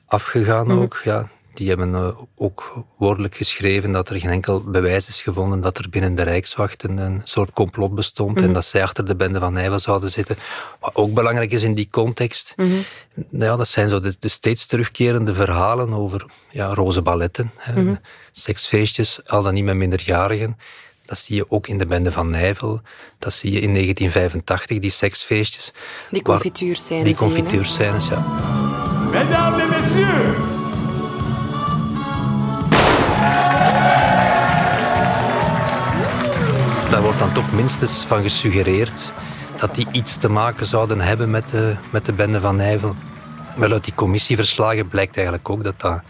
afgegaan 0.07 0.66
Mhm. 0.66 0.78
ook. 0.78 1.00
Ja, 1.04 1.28
die 1.54 1.68
hebben 1.68 1.94
eh, 1.94 2.08
ook 2.37 2.84
woordelijk 2.99 3.34
geschreven 3.37 3.92
dat 3.92 4.08
er 4.08 4.20
geen 4.20 4.30
enkel 4.30 4.61
bewijs 4.62 5.08
is 5.08 5.23
gevonden 5.23 5.61
dat 5.61 5.78
er 5.78 5.88
binnen 5.90 6.14
de 6.14 6.23
Rijkswacht 6.23 6.82
een, 6.82 6.96
een 6.99 7.20
soort 7.25 7.50
complot 7.52 7.94
bestond 7.94 8.34
Mhm. 8.37 8.44
en 8.44 8.52
dat 8.52 8.64
zij 8.64 8.82
achter 8.82 9.04
de 9.04 9.16
bende 9.16 9.38
van 9.38 9.52
Nijvel 9.52 9.78
zouden 9.78 10.11
zitten. 10.11 10.37
Wat 10.80 10.90
ook 10.94 11.12
belangrijk 11.14 11.52
is 11.52 11.62
in 11.62 11.75
die 11.75 11.88
context, 11.90 12.52
Mhm. 12.56 12.68
nou 13.14 13.44
ja, 13.50 13.56
dat 13.56 13.68
zijn 13.68 13.88
zo 13.88 14.00
de, 14.00 14.16
de 14.18 14.28
steeds 14.28 14.66
terugkerende 14.66 15.34
verhalen 15.34 15.92
over 15.92 16.25
ja, 16.50 16.75
roze 16.75 17.02
balletten, 17.02 17.50
Mhm. 17.75 17.94
seksfeestjes, 18.32 19.20
al 19.26 19.42
dan 19.42 19.54
niet 19.54 19.64
met 19.64 19.76
minderjarigen. 19.76 20.56
Dat 21.06 21.18
zie 21.18 21.37
je 21.37 21.50
ook 21.50 21.66
in 21.66 21.78
de 21.78 21.87
bende 21.87 22.12
van 22.12 22.30
Nijvel. 22.30 22.80
Dat 23.18 23.32
zie 23.32 23.52
je 23.52 23.61
in 23.61 23.73
1985, 23.73 24.78
die 24.78 24.90
seksfeestjes. 24.90 25.73
Die 26.11 26.23
confituurscènes 26.23 27.04
Die 27.04 27.16
confituurscènes, 27.16 28.08
ja. 28.08 28.25
Mesdames 29.12 29.62
et 29.62 29.68
messieurs, 29.68 30.43
dan 37.18 37.33
toch 37.33 37.52
minstens 37.52 38.04
van 38.04 38.23
gesuggereerd 38.23 39.12
dat 39.56 39.75
die 39.75 39.87
iets 39.92 40.16
te 40.16 40.28
maken 40.28 40.66
zouden 40.66 41.00
hebben 41.00 41.30
met 41.30 41.50
de, 41.50 41.75
met 41.90 42.06
de 42.06 42.12
bende 42.12 42.40
van 42.40 42.56
Nijvel. 42.56 42.94
Wel 43.56 43.73
uit 43.73 43.85
die 43.85 43.94
commissieverslagen 43.94 44.88
blijkt 44.88 45.16
eigenlijk 45.16 45.49
ook 45.49 45.64
dat 45.64 45.80
dat, 45.80 46.02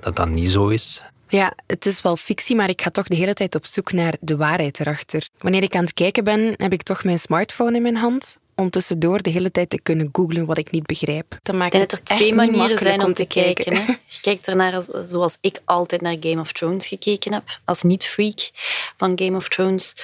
dat, 0.00 0.16
dat 0.16 0.28
niet 0.28 0.50
zo 0.50 0.68
is. 0.68 1.04
Ja, 1.28 1.52
het 1.66 1.86
is 1.86 2.02
wel 2.02 2.16
fictie, 2.16 2.56
maar 2.56 2.68
ik 2.68 2.82
ga 2.82 2.90
toch 2.90 3.06
de 3.06 3.16
hele 3.16 3.34
tijd 3.34 3.54
op 3.54 3.66
zoek 3.66 3.92
naar 3.92 4.16
de 4.20 4.36
waarheid 4.36 4.80
erachter. 4.80 5.28
Wanneer 5.38 5.62
ik 5.62 5.76
aan 5.76 5.84
het 5.84 5.94
kijken 5.94 6.24
ben, 6.24 6.54
heb 6.56 6.72
ik 6.72 6.82
toch 6.82 7.04
mijn 7.04 7.18
smartphone 7.18 7.76
in 7.76 7.82
mijn 7.82 7.96
hand. 7.96 8.38
Om 8.56 8.70
tussendoor 8.70 9.22
de 9.22 9.30
hele 9.30 9.50
tijd 9.50 9.70
te 9.70 9.80
kunnen 9.82 10.08
googlen 10.12 10.46
wat 10.46 10.58
ik 10.58 10.70
niet 10.70 10.86
begrijp. 10.86 11.38
Dat 11.42 11.54
maakt 11.54 11.72
denk 11.72 11.90
het 11.90 12.00
dat 12.00 12.08
er 12.08 12.14
echt 12.14 12.20
twee 12.20 12.34
manieren 12.34 12.78
zijn 12.78 13.04
om 13.04 13.14
te 13.14 13.24
kijken. 13.26 13.76
hè. 13.76 13.84
Je 14.06 14.20
kijkt 14.20 14.48
ernaar 14.48 14.74
als- 14.74 15.10
zoals 15.10 15.36
ik 15.40 15.60
altijd 15.64 16.00
naar 16.00 16.16
Game 16.20 16.40
of 16.40 16.52
Thrones 16.52 16.86
gekeken 16.86 17.32
heb, 17.32 17.60
als 17.64 17.82
niet-freak 17.82 18.50
van 18.96 19.12
Game 19.18 19.36
of 19.36 19.48
Thrones. 19.48 19.94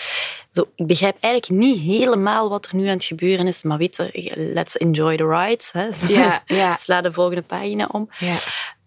Zo, 0.52 0.69
ik 0.76 0.87
begrijp 0.87 1.16
eigenlijk 1.21 1.62
niet 1.62 1.80
helemaal 1.80 2.49
wat 2.49 2.66
er 2.66 2.76
nu 2.76 2.87
aan 2.87 2.92
het 2.95 3.04
gebeuren 3.04 3.47
is, 3.47 3.62
maar 3.62 3.78
weet 3.78 3.97
je, 3.97 4.33
let's 4.37 4.76
enjoy 4.76 5.16
the 5.16 5.26
ride. 5.28 5.64
Hè. 5.73 6.12
Ja, 6.14 6.42
ja. 6.61 6.76
Sla 6.76 7.00
de 7.00 7.12
volgende 7.12 7.42
pagina 7.42 7.88
om. 7.92 8.09
Ja. 8.19 8.37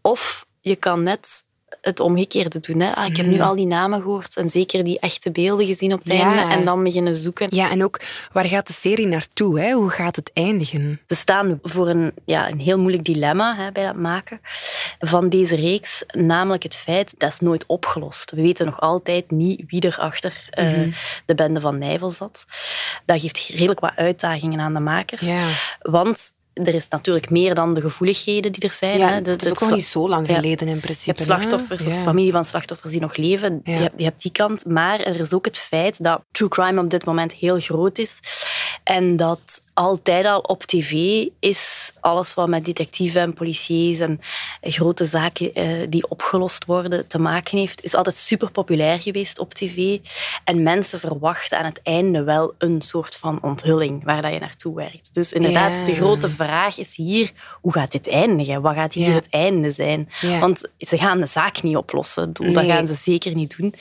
Of 0.02 0.46
je 0.62 0.76
kan 0.76 1.04
net 1.04 1.44
het 1.82 2.00
omgekeerde 2.00 2.60
doen. 2.60 2.80
Hè. 2.80 2.96
Ah, 2.96 3.06
ik 3.06 3.18
heb 3.18 3.26
nu 3.26 3.36
Mm. 3.36 3.42
al 3.42 3.56
die 3.56 3.66
namen 3.66 4.02
gehoord 4.02 4.38
en 4.38 4.50
zeker 4.50 4.84
die 4.84 5.00
echte 5.00 5.32
beelden 5.32 5.66
gezien 5.66 5.94
op 5.94 6.04
het 6.04 6.14
Ja. 6.14 6.24
einde 6.38 6.54
en 6.54 6.66
dan 6.66 6.84
beginnen 6.84 7.18
zoeken. 7.18 7.48
Ja, 7.56 7.72
en 7.72 7.84
ook 7.84 8.00
waar 8.32 8.46
gaat 8.46 8.68
de 8.68 8.74
serie 8.74 9.08
naartoe? 9.08 9.60
Hè? 9.60 9.72
Hoe 9.72 9.90
gaat 9.90 10.16
het 10.16 10.32
eindigen? 10.34 11.02
Ze 11.08 11.16
staan 11.16 11.60
voor 11.64 11.90
een, 11.90 12.14
ja, 12.26 12.50
een 12.50 12.60
heel 12.60 12.80
moeilijk 12.80 13.04
dilemma 13.04 13.56
hè, 13.56 13.72
bij 13.72 13.86
dat 13.86 13.96
maken 13.96 14.40
van 15.00 15.30
deze 15.30 15.56
reeks. 15.56 16.04
Namelijk 16.08 16.64
het 16.64 16.76
feit, 16.76 17.14
dat 17.18 17.32
is 17.34 17.40
nooit 17.40 17.66
opgelost. 17.66 18.32
We 18.32 18.42
weten 18.42 18.66
nog 18.66 18.80
altijd 18.82 19.32
niet 19.32 19.64
wie 19.68 19.82
er 19.82 19.98
achter 20.00 20.48
eh, 20.50 20.70
Mhm. 20.72 20.92
de 21.26 21.36
bende 21.36 21.62
van 21.62 21.78
Nijvel 21.78 22.12
zat. 22.12 22.46
Dat 23.06 23.22
geeft 23.22 23.38
redelijk 23.54 23.80
wat 23.80 23.92
uitdagingen 23.96 24.60
aan 24.60 24.74
de 24.74 24.80
makers. 24.80 25.22
Ja. 25.22 25.48
Want 25.82 26.32
er 26.54 26.74
is 26.74 26.88
natuurlijk 26.88 27.30
meer 27.30 27.56
dan 27.56 27.74
de 27.74 27.82
gevoeligheden 27.82 28.52
die 28.52 28.62
er 28.70 28.74
zijn. 28.76 28.98
Ja, 28.98 29.10
hè. 29.10 29.22
De- 29.22 29.32
het 29.32 29.42
is 29.46 29.50
ook 29.50 29.60
nog 29.60 29.72
niet 29.72 29.86
zo 29.86 30.10
lang 30.10 30.28
ja. 30.28 30.34
geleden 30.36 30.68
in 30.68 30.76
Je 30.76 30.82
principe. 30.82 31.06
hebt 31.08 31.20
hè? 31.20 31.26
slachtoffers 31.26 31.86
of 31.86 31.94
Ja. 31.94 32.02
familie 32.02 32.32
van 32.32 32.46
slachtoffers 32.46 32.92
die 32.92 33.02
nog 33.02 33.16
leven. 33.16 33.62
Je, 33.64 33.72
hebt, 33.72 33.94
je 33.98 34.04
hebt 34.04 34.22
die 34.22 34.32
kant. 34.32 34.66
Maar 34.66 35.00
er 35.00 35.20
is 35.20 35.34
ook 35.34 35.46
het 35.46 35.58
feit 35.58 36.04
dat 36.04 36.22
true 36.32 36.50
crime 36.50 36.82
op 36.82 36.90
dit 36.90 37.06
moment 37.06 37.34
heel 37.34 37.60
groot 37.60 37.98
is. 37.98 38.20
En 38.84 39.16
dat 39.16 39.62
altijd 39.74 40.26
al 40.26 40.40
op 40.40 40.64
tv 40.64 40.92
is 41.40 41.92
alles 42.00 42.34
wat 42.34 42.48
met 42.48 42.66
detectives 42.66 43.16
en 43.16 43.34
policiers 43.34 44.00
en 44.00 44.20
grote 44.62 45.06
zaken 45.06 45.54
eh, 45.54 45.86
die 45.90 46.10
opgelost 46.10 46.66
worden 46.66 47.08
te 47.08 47.20
maken 47.20 47.58
heeft, 47.58 47.84
is 47.84 47.94
altijd 47.96 48.16
super 48.16 48.52
populair 48.52 49.02
geweest 49.02 49.40
op 49.40 49.54
tv. 49.54 50.00
En 50.44 50.64
mensen 50.64 51.00
verwachten 51.00 51.58
aan 51.58 51.66
het 51.66 51.80
einde 51.84 52.24
wel 52.24 52.54
een 52.58 52.82
soort 52.82 53.16
van 53.16 53.42
onthulling 53.44 54.04
waar 54.04 54.22
dat 54.22 54.34
je 54.34 54.40
naartoe 54.40 54.76
werkt. 54.76 55.14
Dus 55.14 55.34
inderdaad, 55.34 55.78
Ja. 55.78 55.84
de 55.84 55.94
grote 55.94 56.30
vraag 56.30 56.78
is 56.78 56.96
hier, 56.96 57.32
hoe 57.62 57.74
gaat 57.74 57.92
dit 57.92 58.08
eindigen? 58.10 58.62
Wat 58.62 58.76
gaat 58.76 58.94
hier 58.94 59.08
Ja. 59.10 59.14
het 59.14 59.28
einde 59.30 59.72
zijn? 59.72 60.10
Ja. 60.22 60.40
Want 60.40 60.68
ze 60.80 60.98
gaan 60.98 61.20
de 61.20 61.26
zaak 61.26 61.62
niet 61.64 61.76
oplossen. 61.78 62.34
Dat 62.34 62.46
Nee. 62.54 62.68
gaan 62.68 62.88
ze 62.88 62.94
zeker 62.94 63.36
niet 63.36 63.58
doen. 63.58 63.74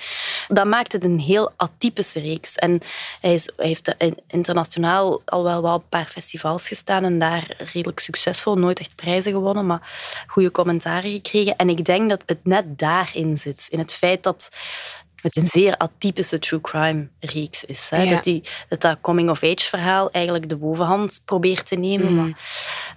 Dat 0.48 0.66
maakt 0.66 0.92
het 0.92 1.04
een 1.04 1.20
heel 1.20 1.50
atypische 1.56 2.20
reeks. 2.20 2.54
En 2.54 2.80
hij, 3.20 3.34
is, 3.34 3.50
hij 3.56 3.66
heeft 3.66 3.94
in- 3.98 4.18
internationaal 4.28 5.22
al 5.24 5.42
wel 5.44 5.62
wat 5.62 5.81
een 5.82 5.88
paar 5.88 6.06
festivals 6.06 6.68
gestaan 6.68 7.04
en 7.04 7.18
daar 7.18 7.54
redelijk 7.72 8.00
succesvol, 8.00 8.54
nooit 8.58 8.78
echt 8.78 8.94
prijzen 8.94 9.32
gewonnen, 9.32 9.66
maar 9.66 9.90
goede 10.26 10.50
commentaren 10.50 11.10
gekregen. 11.10 11.56
En 11.56 11.68
ik 11.68 11.84
denk 11.84 12.10
dat 12.10 12.22
het 12.26 12.44
net 12.44 12.78
daarin 12.78 13.38
zit, 13.38 13.66
in 13.70 13.78
het 13.78 13.94
feit 13.94 14.22
dat 14.22 14.50
het 15.22 15.36
een 15.36 15.46
zeer 15.46 15.76
atypische 15.76 16.38
true 16.38 16.60
crime 16.60 17.08
reeks 17.20 17.64
is. 17.64 17.86
Hè? 17.90 18.02
Ja. 18.02 18.10
Dat, 18.10 18.24
die, 18.24 18.42
dat 18.68 18.80
dat 18.80 18.98
coming-of-age 19.00 19.68
verhaal 19.68 20.10
eigenlijk 20.10 20.48
de 20.48 20.56
bovenhand 20.56 21.22
probeert 21.24 21.66
te 21.66 21.76
nemen. 21.76 22.14
Mhm. 22.14 22.14
Maar 22.14 22.32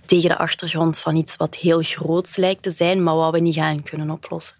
tegen 0.05 0.29
de 0.29 0.37
achtergrond 0.37 0.99
van 0.99 1.15
iets 1.15 1.35
wat 1.35 1.55
heel 1.55 1.81
groot 1.81 2.37
lijkt 2.37 2.63
te 2.63 2.71
zijn, 2.71 3.03
maar 3.03 3.15
wat 3.15 3.31
we 3.31 3.39
niet 3.39 3.55
gaan 3.55 3.83
kunnen 3.83 4.09
oplossen. 4.09 4.55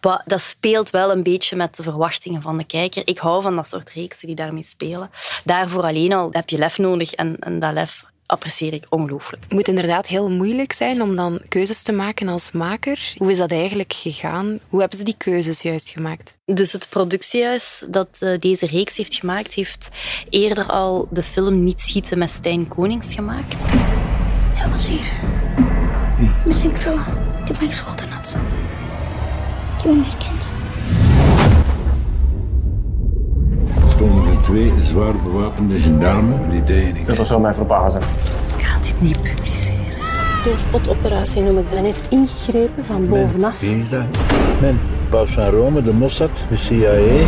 Maar 0.00 0.22
dat 0.24 0.40
speelt 0.40 0.90
wel 0.90 1.10
een 1.10 1.22
beetje 1.22 1.56
met 1.56 1.76
de 1.76 1.82
verwachtingen 1.82 2.42
van 2.42 2.58
de 2.58 2.64
kijker. 2.64 3.06
Ik 3.06 3.18
hou 3.18 3.42
van 3.42 3.56
dat 3.56 3.68
soort 3.68 3.90
reeksen 3.90 4.26
die 4.26 4.36
daarmee 4.36 4.64
spelen. 4.64 5.10
Daarvoor 5.44 5.82
alleen 5.82 6.12
al 6.12 6.28
heb 6.30 6.48
je 6.48 6.58
lef 6.58 6.78
nodig 6.78 7.12
en, 7.12 7.38
en 7.38 7.58
dat 7.58 7.72
lef 7.72 8.04
apprecieer 8.32 8.72
ik 8.72 8.86
ongelooflijk. 8.88 9.42
Het 9.42 9.52
moet 9.52 9.68
inderdaad 9.68 10.06
heel 10.06 10.30
moeilijk 10.30 10.72
zijn 10.72 11.02
om 11.02 11.16
dan 11.16 11.40
keuzes 11.48 11.82
te 11.82 11.92
maken 11.92 12.28
als 12.28 12.50
maker. 12.50 13.14
Hoe 13.16 13.30
is 13.30 13.38
dat 13.38 13.50
eigenlijk 13.50 13.92
gegaan? 13.92 14.58
Hoe 14.68 14.80
hebben 14.80 14.98
ze 14.98 15.04
die 15.04 15.16
keuzes 15.16 15.62
juist 15.62 15.88
gemaakt? 15.88 16.36
Dus 16.44 16.72
het 16.72 16.88
productiehuis 16.88 17.84
dat 17.88 18.08
eh, 18.18 18.38
deze 18.38 18.66
reeks 18.66 18.96
heeft 18.96 19.14
gemaakt, 19.14 19.54
heeft 19.54 19.88
eerder 20.30 20.64
al 20.64 21.08
de 21.10 21.22
film 21.22 21.64
Niet 21.64 21.80
schieten 21.80 22.18
met 22.18 22.30
Stijn 22.30 22.68
Konings 22.68 23.14
gemaakt. 23.14 23.66
Hij 24.54 24.70
was 24.70 24.88
hier. 24.88 25.12
Met 26.46 26.56
zijn 26.56 26.72
krullen. 26.72 27.04
Die 27.44 27.54
mij 27.58 27.66
geschoten 27.66 28.08
had. 28.08 28.36
Die 29.82 29.92
me 29.92 30.02
herkent. 30.04 30.61
Twee 34.52 34.72
zwaar 34.82 35.16
bewapende 35.16 35.80
gendarmen. 35.80 36.50
Die 36.50 36.62
deden 36.62 36.94
niks. 36.94 37.16
Dat 37.16 37.26
zou 37.26 37.40
mij 37.40 37.54
verbazen. 37.54 38.00
Ik 38.56 38.64
ga 38.64 38.78
dit 38.78 39.00
niet 39.00 39.22
publiceren. 39.22 39.80
Doorpotoperatie 40.44 41.42
noem 41.42 41.58
ik 41.58 41.70
dat. 41.70 41.78
Hij 41.78 41.86
heeft 41.88 42.08
ingegrepen 42.08 42.84
van 42.84 43.08
bovenaf. 43.08 43.60
Wie 43.60 43.78
is 43.78 43.88
dat? 43.88 44.04
Men. 44.60 44.80
Paus 45.08 45.30
van 45.30 45.44
Rome, 45.48 45.82
de 45.82 45.92
Mossad, 45.92 46.44
de 46.48 46.56
CIA. 46.56 47.26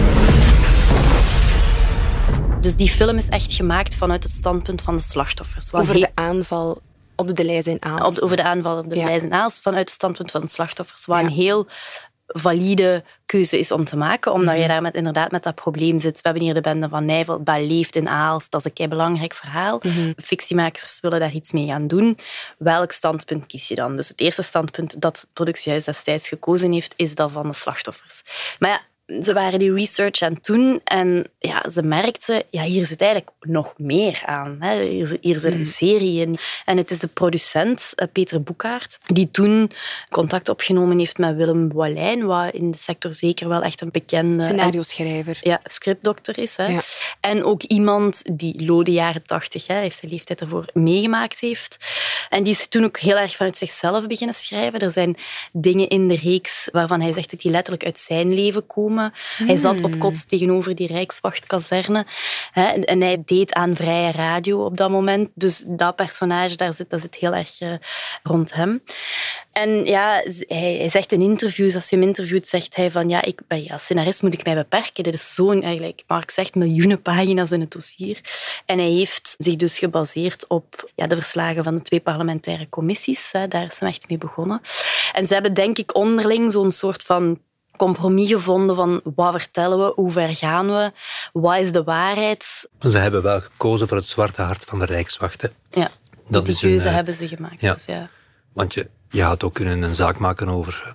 Dus 2.61 2.77
die 2.77 2.89
film 2.89 3.17
is 3.17 3.29
echt 3.29 3.53
gemaakt 3.53 3.97
vanuit 3.97 4.23
het 4.23 4.33
standpunt 4.33 4.83
van 4.83 4.97
de 4.97 5.03
slachtoffers. 5.03 5.71
Wat 5.71 5.81
Over 5.81 5.95
de 5.95 6.09
aanval 6.15 6.81
op 7.17 7.27
de 7.27 7.33
Deleise 7.33 7.71
in 7.71 7.83
Aalst. 7.85 8.17
op, 8.19 8.25
over 8.25 8.37
de 8.37 8.43
aanval 8.43 8.79
op 8.79 8.91
de 8.91 8.97
Ja. 8.97 9.11
en 9.11 9.33
Aalst 9.33 9.63
vanuit 9.63 9.81
het 9.85 9.91
standpunt 9.95 10.31
van 10.31 10.41
de 10.41 10.49
slachtoffers. 10.49 11.07
Wat 11.07 11.19
een 11.23 11.29
heel 11.29 11.67
valide 12.27 13.05
keuze 13.27 13.59
is 13.59 13.73
om 13.73 13.85
te 13.85 13.97
maken, 13.97 14.33
omdat 14.33 14.53
Mhm. 14.55 14.63
je 14.63 14.69
daar 14.69 14.83
met, 14.83 14.95
inderdaad 14.95 15.31
met 15.31 15.43
dat 15.43 15.55
probleem 15.55 15.99
zit. 15.99 16.15
We 16.15 16.21
hebben 16.23 16.43
hier 16.43 16.55
de 16.55 16.61
bende 16.61 16.89
van 16.89 17.05
Nijvel, 17.05 17.45
dat 17.45 17.61
leeft 17.61 17.97
in 17.97 18.09
Aalst. 18.09 18.51
Dat 18.51 18.65
is 18.65 18.71
een 18.75 18.89
belangrijk 18.89 19.35
verhaal. 19.35 19.81
Mhm. 19.83 20.13
Fictiemakers 20.17 21.01
willen 21.01 21.21
daar 21.21 21.33
iets 21.33 21.53
mee 21.53 21.67
gaan 21.67 21.87
doen. 21.87 22.19
Welk 22.59 22.93
standpunt 22.93 23.47
kies 23.47 23.69
je 23.69 23.75
dan? 23.75 23.97
Dus 23.97 24.09
het 24.09 24.21
eerste 24.21 24.43
standpunt 24.43 25.01
dat 25.01 25.21
het 25.21 25.29
productiehuis 25.33 25.85
destijds 25.85 26.29
gekozen 26.29 26.73
heeft, 26.73 26.95
is 26.97 27.15
dat 27.15 27.31
van 27.31 27.47
de 27.49 27.55
slachtoffers. 27.55 28.23
Maar 28.59 28.71
ja, 28.71 28.81
ze 29.23 29.33
waren 29.33 29.59
die 29.59 29.73
research 29.73 30.23
aan 30.23 30.33
het 30.33 30.45
doen 30.45 30.81
en 30.85 31.27
ja, 31.39 31.71
ze 31.71 31.83
merkten, 31.83 32.43
ja, 32.51 32.63
hier 32.63 32.87
zit 32.87 33.01
eigenlijk 33.01 33.31
nog 33.41 33.73
meer 33.77 34.23
aan. 34.27 34.57
Hè. 34.61 34.83
Hier, 34.85 35.07
zit- 35.07 35.19
hier 35.21 35.39
zit 35.39 35.53
een 35.53 35.67
serie 35.67 36.21
in. 36.21 36.37
En 36.65 36.77
het 36.77 36.91
is 36.91 36.99
de 36.99 37.07
producent, 37.07 37.93
eh, 37.95 38.07
Peter 38.13 38.43
Boekaert, 38.43 38.99
die 39.07 39.31
toen 39.31 39.71
contact 40.11 40.49
opgenomen 40.49 40.99
heeft 40.99 41.19
met 41.19 41.37
Willem 41.37 41.69
Boilijn, 41.69 42.27
wat 42.27 42.53
in 42.53 42.71
de 42.71 42.77
sector 42.77 43.13
zeker 43.13 43.49
wel 43.49 43.63
echt 43.63 43.81
een 43.81 43.91
bekende... 43.91 44.43
Scenario-schrijver. 44.43 45.39
Ja, 45.43 45.61
scriptdokter 45.65 46.39
is. 46.39 46.57
Hè. 46.57 46.67
Ja. 46.67 46.81
En 47.21 47.45
ook 47.45 47.63
iemand 47.63 48.23
die 48.39 48.65
lode 48.65 48.91
jaren 48.93 49.23
tachtig, 49.27 49.67
hè, 49.67 49.75
heeft 49.77 49.99
zijn 49.99 50.11
leeftijd 50.11 50.41
ervoor 50.41 50.67
meegemaakt 50.73 51.41
heeft. 51.41 51.77
En 52.29 52.43
die 52.43 52.53
is 52.53 52.69
toen 52.69 52.85
ook 52.85 52.99
heel 52.99 53.17
erg 53.17 53.37
vanuit 53.37 53.57
zichzelf 53.57 54.07
beginnen 54.07 54.35
schrijven. 54.35 54.79
Er 54.81 54.91
zijn 54.91 55.17
dingen 55.53 55.89
in 55.89 56.09
de 56.09 56.17
reeks 56.17 56.69
waarvan 56.73 57.01
hij 57.01 57.13
zegt 57.13 57.31
dat 57.31 57.41
die 57.41 57.51
letterlijk 57.51 57.85
uit 57.85 57.99
zijn 57.99 58.35
leven 58.35 58.67
komen. 58.67 58.93
Hij 59.37 59.57
zat 59.57 59.83
op 59.83 59.99
kot 59.99 60.29
tegenover 60.29 60.75
die 60.75 60.87
Rijkswachtkazerne. 60.87 62.07
Hè, 62.51 62.63
en- 62.65 63.01
hij 63.01 63.23
deed 63.25 63.53
aan 63.53 63.77
vrije 63.77 64.13
radio 64.13 64.65
op 64.65 64.77
dat 64.77 64.91
moment. 64.91 65.29
Dus 65.35 65.65
dat 65.67 65.97
personage, 65.97 66.57
daar 66.57 66.75
zit, 66.75 66.91
dat 66.91 67.01
zit 67.01 67.15
heel 67.15 67.35
erg 67.35 67.61
eh, 67.61 67.75
rond 68.23 68.55
hem. 68.55 68.83
En 69.53 69.85
ja, 69.85 70.23
hij, 70.39 70.77
hij 70.79 70.89
zegt 70.89 71.13
in 71.13 71.21
interviews, 71.21 71.75
als 71.75 71.89
je 71.91 71.97
hem 71.97 72.05
interviewt, 72.05 72.49
zegt 72.49 72.77
hij 72.77 72.91
van 72.91 73.09
ja, 73.09 73.23
ik 73.23 73.41
als 73.69 73.83
scenarist 73.83 74.23
moet 74.23 74.35
ik 74.35 74.45
mij 74.45 74.55
beperken. 74.55 75.03
Dit 75.05 75.15
is 75.15 75.35
zo'n, 75.35 75.63
eigenlijk, 75.63 76.03
Mark 76.07 76.31
zegt, 76.31 76.55
miljoenen 76.55 77.03
pagina's 77.03 77.51
in 77.51 77.61
het 77.61 77.71
dossier. 77.71 78.21
En 78.67 78.79
hij 78.79 78.91
heeft 78.91 79.35
zich 79.39 79.57
dus 79.57 79.79
gebaseerd 79.79 80.47
op 80.49 80.91
ja, 80.95 81.07
de 81.07 81.15
verslagen 81.17 81.65
van 81.65 81.77
de 81.77 81.83
twee 81.83 82.01
parlementaire 82.01 82.69
commissies. 82.69 83.33
Hè, 83.33 83.49
daar 83.49 83.67
is 83.67 83.79
hij 83.79 83.89
echt 83.89 84.09
mee 84.09 84.19
begonnen. 84.19 84.61
En 85.13 85.27
ze 85.27 85.33
hebben 85.33 85.55
denk 85.55 85.79
ik 85.79 85.95
onderling 85.97 86.53
zo'n 86.53 86.73
soort 86.73 87.03
van 87.03 87.41
compromis 87.77 88.29
gevonden 88.31 88.77
van 88.77 89.01
wat 89.15 89.33
vertellen 89.35 89.79
we, 89.79 89.93
hoe 89.95 90.11
ver 90.11 90.35
gaan 90.35 90.67
we, 90.67 90.93
wat 91.33 91.57
is 91.59 91.73
de 91.73 91.83
waarheid. 91.85 92.69
Ze 92.81 92.99
hebben 92.99 93.23
wel 93.23 93.41
gekozen 93.41 93.89
voor 93.89 93.97
het 93.97 94.09
zwarte 94.09 94.43
hart 94.43 94.65
van 94.65 94.79
de 94.79 94.85
Rijkswacht. 94.85 95.43
hè. 95.43 95.49
Ja, 95.71 95.91
Dat 96.29 96.45
die 96.45 96.55
een, 96.55 96.61
keuze 96.61 96.89
eh, 96.89 96.95
hebben 96.95 97.15
ze 97.15 97.29
gemaakt. 97.29 97.61
ja. 97.61 97.73
Dus 97.75 97.85
ja. 97.85 98.09
Want 98.53 98.75
je, 98.75 98.89
je 99.11 99.23
had 99.23 99.45
ook 99.45 99.55
kunnen 99.55 99.83
een 99.83 99.95
zaak 99.95 100.19
maken 100.19 100.49
over 100.49 100.95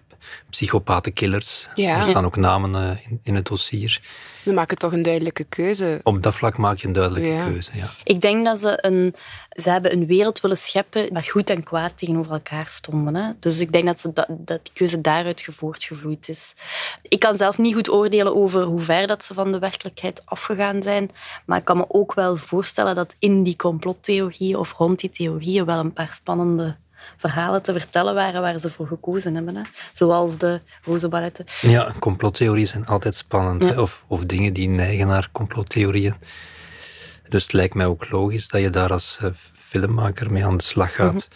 psychopatenkillers. 0.50 1.68
Ja. 1.76 1.98
Er 1.98 2.04
staan 2.04 2.26
ook 2.26 2.36
namen 2.36 2.76
eh, 2.76 3.06
in, 3.10 3.20
in 3.24 3.36
het 3.36 3.46
dossier. 3.46 4.02
We 4.50 4.56
maken 4.56 4.78
toch 4.78 4.92
een 4.94 5.02
duidelijke 5.02 5.44
keuze. 5.44 6.00
Op 6.04 6.24
dat 6.24 6.36
vlak 6.36 6.58
maak 6.58 6.78
je 6.78 6.88
een 6.88 6.94
duidelijke 6.94 7.30
Ja. 7.30 7.44
keuze. 7.44 7.78
Ja. 7.78 7.90
Ik 8.04 8.22
denk 8.22 8.46
dat 8.46 8.60
ze 8.60 8.78
een, 8.82 9.16
ze 9.50 9.70
hebben 9.70 9.94
een 9.94 10.06
wereld 10.06 10.42
willen 10.42 10.58
scheppen 10.58 11.14
waar 11.14 11.24
goed 11.24 11.50
en 11.50 11.64
kwaad 11.64 11.98
tegenover 11.98 12.32
elkaar 12.32 12.68
stonden. 12.68 13.16
Hè. 13.16 13.32
Dus 13.40 13.60
ik 13.60 13.72
denk 13.72 13.86
dat, 13.86 14.00
ze 14.00 14.14
dat, 14.14 14.26
dat 14.30 14.60
die 14.64 14.74
keuze 14.74 15.02
daaruit 15.02 15.48
voortgevloeid 15.52 16.30
is. 16.30 16.54
Ik 17.02 17.20
kan 17.20 17.38
zelf 17.38 17.58
niet 17.58 17.74
goed 17.74 17.90
oordelen 17.90 18.36
over 18.36 18.64
hoe 18.64 18.80
ver 18.80 19.08
dat 19.08 19.24
ze 19.26 19.34
van 19.34 19.52
de 19.52 19.60
werkelijkheid 19.60 20.22
afgegaan 20.26 20.84
zijn. 20.84 21.12
Maar 21.46 21.58
ik 21.58 21.66
kan 21.66 21.78
me 21.78 21.86
ook 21.88 22.14
wel 22.14 22.38
voorstellen 22.38 22.96
dat 22.96 23.16
in 23.20 23.44
die 23.44 23.56
complottheorieën 23.56 24.56
of 24.58 24.74
rond 24.74 25.00
die 25.00 25.10
theorieën 25.10 25.66
wel 25.66 25.80
een 25.80 25.94
paar 25.94 26.14
spannende 26.14 26.76
verhalen 27.18 27.62
te 27.62 27.72
vertellen 27.72 28.14
waren 28.14 28.42
waar 28.42 28.60
ze 28.60 28.70
voor 28.70 28.88
gekozen 28.88 29.36
hebben. 29.36 29.56
Hè. 29.56 29.62
Zoals 29.94 30.38
de 30.38 30.62
roze 30.84 31.08
balletten. 31.08 31.46
Ja, 31.62 31.94
complottheorieën 32.00 32.68
zijn 32.68 32.86
altijd 32.86 33.16
spannend. 33.16 33.64
Ja. 33.64 33.82
Of, 33.82 34.04
of 34.08 34.26
dingen 34.26 34.54
die 34.54 34.70
neigen 34.70 35.08
naar 35.08 35.30
complottheorieën. 35.32 36.16
Dus 37.30 37.44
het 37.44 37.54
lijkt 37.54 37.74
mij 37.74 37.86
ook 37.86 38.10
logisch 38.10 38.48
dat 38.48 38.62
je 38.62 38.70
daar 38.70 38.92
als 38.92 39.18
eh, 39.22 39.30
filmmaker 39.54 40.32
mee 40.32 40.46
aan 40.46 40.58
de 40.58 40.64
slag 40.64 40.96
gaat. 40.96 41.28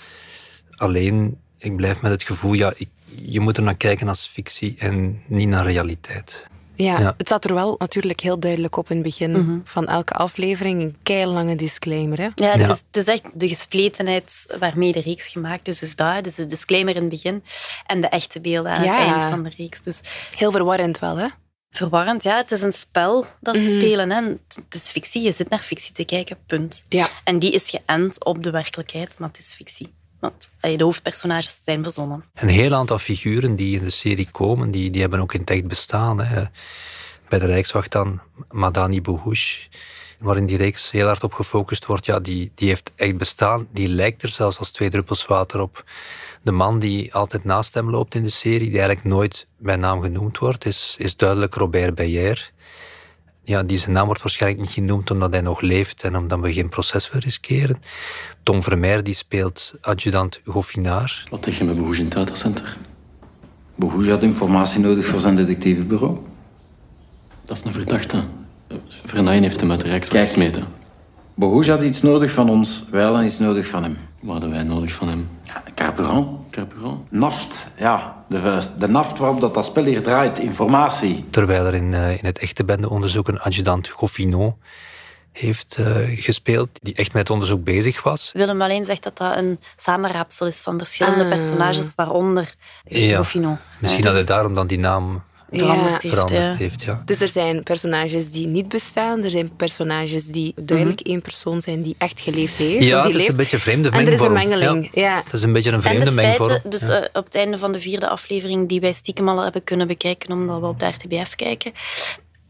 Alleen, 0.72 1.40
ik 1.58 1.76
blijf 1.76 2.02
met 2.02 2.12
het 2.12 2.24
gevoel, 2.24 2.54
ja, 2.54 2.74
ik, 2.76 2.90
je 3.06 3.40
moet 3.40 3.58
er 3.58 3.64
naar 3.64 3.78
kijken 3.78 4.08
als 4.08 4.28
fictie 4.28 4.76
en 4.78 5.22
niet 5.28 5.48
naar 5.48 5.66
realiteit. 5.66 6.52
Ja, 6.76 7.00
Ja. 7.00 7.14
het 7.18 7.28
staat 7.28 7.46
er 7.46 7.54
wel 7.54 7.76
natuurlijk 7.78 8.20
heel 8.20 8.40
duidelijk 8.40 8.78
op 8.78 8.90
in 8.90 8.96
het 8.96 9.06
begin 9.06 9.32
Mhm. 9.32 9.60
van 9.64 9.88
elke 9.88 10.14
aflevering. 10.14 10.82
Een 10.82 10.96
keilange 11.04 11.56
disclaimer. 11.56 12.18
Hè? 12.18 12.30
Ja, 12.36 12.52
het, 12.52 12.60
Ja. 12.62 12.70
Is, 12.70 12.84
het 12.92 12.98
is 12.98 13.04
echt 13.06 13.30
de 13.34 13.48
gespletenheid 13.48 14.46
waarmee 14.60 14.92
de 14.92 15.02
reeks 15.02 15.28
gemaakt 15.28 15.68
is, 15.68 15.82
is 15.82 15.96
dat. 15.96 16.24
Dus 16.24 16.36
de 16.36 16.46
disclaimer 16.46 16.96
in 16.96 17.02
het 17.02 17.10
begin 17.10 17.44
en 17.86 18.02
de 18.02 18.08
echte 18.08 18.42
beelden 18.42 18.72
aan 18.72 18.84
Ja. 18.84 18.98
het 19.00 19.08
eind 19.08 19.24
van 19.24 19.44
de 19.44 19.54
reeks. 19.58 19.82
Dus 19.82 20.02
Heel 20.36 20.52
verwarrend 20.52 21.00
wel, 21.00 21.18
hè? 21.18 21.28
verwarrend, 21.72 22.24
ja. 22.24 22.38
Het 22.38 22.52
is 22.52 22.62
een 22.62 22.74
spel 22.74 23.26
dat 23.42 23.56
ze 23.56 23.62
Mhm. 23.62 23.76
spelen. 23.76 24.10
Hè. 24.12 24.22
Het 24.22 24.56
het 24.66 24.76
is 24.76 24.90
fictie, 24.90 25.22
je 25.22 25.32
zit 25.32 25.50
naar 25.50 25.60
fictie 25.60 25.94
te 25.94 26.04
kijken, 26.06 26.38
punt. 26.48 26.86
Ja. 26.90 27.08
En 27.24 27.40
die 27.40 27.52
is 27.52 27.70
geënt 27.70 28.24
op 28.26 28.44
de 28.44 28.50
werkelijkheid, 28.52 29.20
maar 29.20 29.28
het 29.30 29.38
is 29.40 29.54
fictie. 29.54 29.94
Want 30.24 30.50
de 30.78 30.84
hoofdpersonages 30.84 31.60
zijn 31.64 31.84
verzonnen. 31.84 32.24
Een 32.34 32.48
heel 32.48 32.74
aantal 32.74 32.98
figuren 32.98 33.56
die 33.56 33.78
in 33.78 33.84
de 33.84 33.90
serie 33.90 34.28
komen, 34.32 34.72
die, 34.72 34.90
die 34.90 35.02
hebben 35.02 35.20
ook 35.20 35.34
in 35.34 35.46
echt 35.46 35.68
bestaan. 35.68 36.20
Hè. 36.22 36.44
Bij 37.30 37.40
de 37.40 37.46
Rijkswacht 37.46 37.92
dan 37.92 38.22
Madani 38.52 39.02
Bohouch, 39.02 39.68
waarin 40.20 40.46
die 40.46 40.58
reeks 40.58 40.92
heel 40.92 41.06
hard 41.06 41.24
op 41.24 41.34
gefocust 41.34 41.86
wordt. 41.86 42.06
Ja, 42.06 42.20
die, 42.20 42.52
die 42.56 42.68
heeft 42.68 42.92
echt 42.96 43.18
bestaan. 43.18 43.68
Die 43.72 43.88
lijkt 43.88 44.24
er 44.24 44.30
zelfs 44.30 44.60
als 44.60 44.72
twee 44.72 44.90
druppels 44.90 45.26
water 45.26 45.60
op. 45.62 45.84
De 46.42 46.52
man 46.52 46.80
die 46.80 47.14
altijd 47.14 47.44
naast 47.44 47.74
hem 47.74 47.90
loopt 47.90 48.16
in 48.16 48.24
de 48.24 48.30
serie, 48.30 48.70
die 48.70 48.80
eigenlijk 48.80 49.04
nooit 49.04 49.48
bij 49.58 49.76
naam 49.76 50.02
genoemd 50.02 50.38
wordt, 50.38 50.66
is, 50.66 50.96
is 50.98 51.16
duidelijk 51.16 51.54
Robert 51.54 51.96
Beyer. 51.96 52.52
Ja, 53.46 53.64
die 53.64 53.78
zijn 53.78 53.92
naam 53.92 54.06
wordt 54.06 54.22
waarschijnlijk 54.22 54.62
niet 54.62 54.72
genoemd 54.72 55.12
omdat 55.12 55.32
hij 55.32 55.42
nog 55.42 55.62
leeft 55.62 56.04
en 56.04 56.16
omdat 56.16 56.40
we 56.40 56.54
geen 56.54 56.70
proces 56.70 57.08
willen 57.10 57.24
riskeren. 57.24 57.82
Tom 58.44 58.62
Vermeer 58.62 59.04
die 59.04 59.14
speelt 59.14 59.74
adjudant 59.82 60.42
Goffinard. 60.46 61.26
Wat 61.30 61.44
zeg 61.44 61.58
je 61.58 61.64
met 61.64 61.78
Boeg 61.78 61.96
in 61.96 62.04
het 62.04 62.14
datacenter? 62.14 62.78
Had 64.08 64.24
informatie 64.24 64.80
nodig 64.80 65.06
voor 65.06 65.20
zijn 65.20 65.36
detectivebureau. 65.36 66.18
Dat 67.46 67.58
is 67.58 67.64
een 67.64 67.74
verdachte. 67.74 68.24
Vernaaien 69.06 69.42
heeft 69.42 69.60
hem 69.60 69.72
uit 69.72 69.82
de 69.82 69.88
Rijkswacht 69.88 70.24
gesmeten. 70.24 70.66
Boegouge 71.34 71.72
had 71.72 71.82
iets 71.82 72.02
nodig 72.02 72.32
van 72.32 72.50
ons, 72.50 72.84
wij 72.92 73.04
hadden 73.04 73.26
iets 73.26 73.40
nodig 73.40 73.68
van 73.68 73.84
hem. 73.84 73.98
Wat 74.20 74.32
hadden 74.32 74.50
wij 74.50 74.64
nodig 74.64 74.94
van 74.94 75.08
hem? 75.08 75.30
Carburant. 75.76 76.43
Carburant? 76.54 77.12
Naft, 77.12 77.68
ja. 77.78 78.24
De, 78.30 78.60
de 78.78 78.88
naft 78.88 79.18
waarop 79.18 79.40
dat, 79.42 79.54
dat 79.54 79.66
spel 79.66 79.84
hier 79.84 80.04
draait, 80.04 80.40
informatie. 80.40 81.26
Terwijl 81.30 81.66
er 81.66 81.74
in, 81.74 81.94
eh, 81.94 82.12
in 82.12 82.26
het 82.26 82.38
echte 82.40 82.66
bendeonderzoek 82.66 83.28
een 83.28 83.40
adjudant 83.40 83.88
Goffinot 83.88 84.56
heeft 85.32 85.78
eh, 85.78 85.86
gespeeld, 86.16 86.70
die 86.82 86.96
echt 86.96 87.14
met 87.14 87.22
het 87.22 87.30
onderzoek 87.32 87.64
bezig 87.64 88.04
was. 88.04 88.32
Willem 88.34 88.62
alleen 88.62 88.86
zegt 88.86 89.04
dat 89.04 89.18
dat 89.18 89.38
een 89.38 89.60
samenraapsel 89.76 90.48
is 90.48 90.60
van 90.60 90.78
verschillende 90.78 91.24
Ah. 91.24 91.30
personages, 91.30 91.94
waaronder 91.96 92.54
Ja. 92.84 93.18
Ruffino. 93.18 93.58
Misschien 93.80 94.04
Dus- 94.04 94.12
dat 94.14 94.26
hij 94.28 94.36
daarom 94.36 94.54
dan 94.56 94.68
die 94.68 94.80
naam 94.80 95.24
veranderd 95.60 96.02
heeft. 96.02 96.14
veranderd 96.16 96.46
ja. 96.52 96.54
heeft. 96.56 96.82
Ja. 96.84 97.02
Dus 97.06 97.22
er 97.22 97.28
zijn 97.28 97.64
personages 97.64 98.32
die 98.32 98.48
niet 98.48 98.68
bestaan, 98.68 99.24
er 99.24 99.30
zijn 99.30 99.56
personages 99.56 100.26
die 100.26 100.54
duidelijk 100.62 101.00
één 101.02 101.22
persoon 101.22 101.62
zijn 101.62 101.82
die 101.82 101.96
echt 101.98 102.20
geleefd 102.20 102.58
heeft. 102.58 102.84
Ja, 102.84 102.88
die 102.90 102.96
het 102.96 103.06
is 103.10 103.14
leeft. 103.16 103.30
een 103.30 103.36
beetje 103.36 103.56
een 103.56 103.62
vreemde 103.62 103.90
En 103.90 104.06
er 104.08 104.14
is 104.14 104.20
een 104.22 104.32
mengeling, 104.34 104.90
ja. 104.94 105.22
Het 105.24 105.34
is 105.34 105.44
een 105.44 105.54
beetje 105.54 105.70
een 105.70 105.76
En 105.76 105.82
vreemde 105.82 106.06
de 106.06 106.12
mengvorm. 106.12 106.50
feiten, 106.50 106.70
dus 106.70 106.82
ja. 106.82 107.02
eh, 107.02 107.10
op 107.14 107.26
het 107.26 107.36
einde 107.36 107.58
van 107.58 107.72
de 107.72 107.80
vierde 107.80 108.10
aflevering, 108.10 108.70
die 108.70 108.80
wij 108.82 108.94
stiekem 108.94 109.30
al 109.30 109.44
hebben 109.44 109.64
kunnen 109.64 109.88
bekijken, 109.88 110.32
omdat 110.32 110.60
we 110.60 110.66
op 110.66 110.80
de 110.80 110.86
RTBF 110.86 111.36
kijken, 111.36 111.72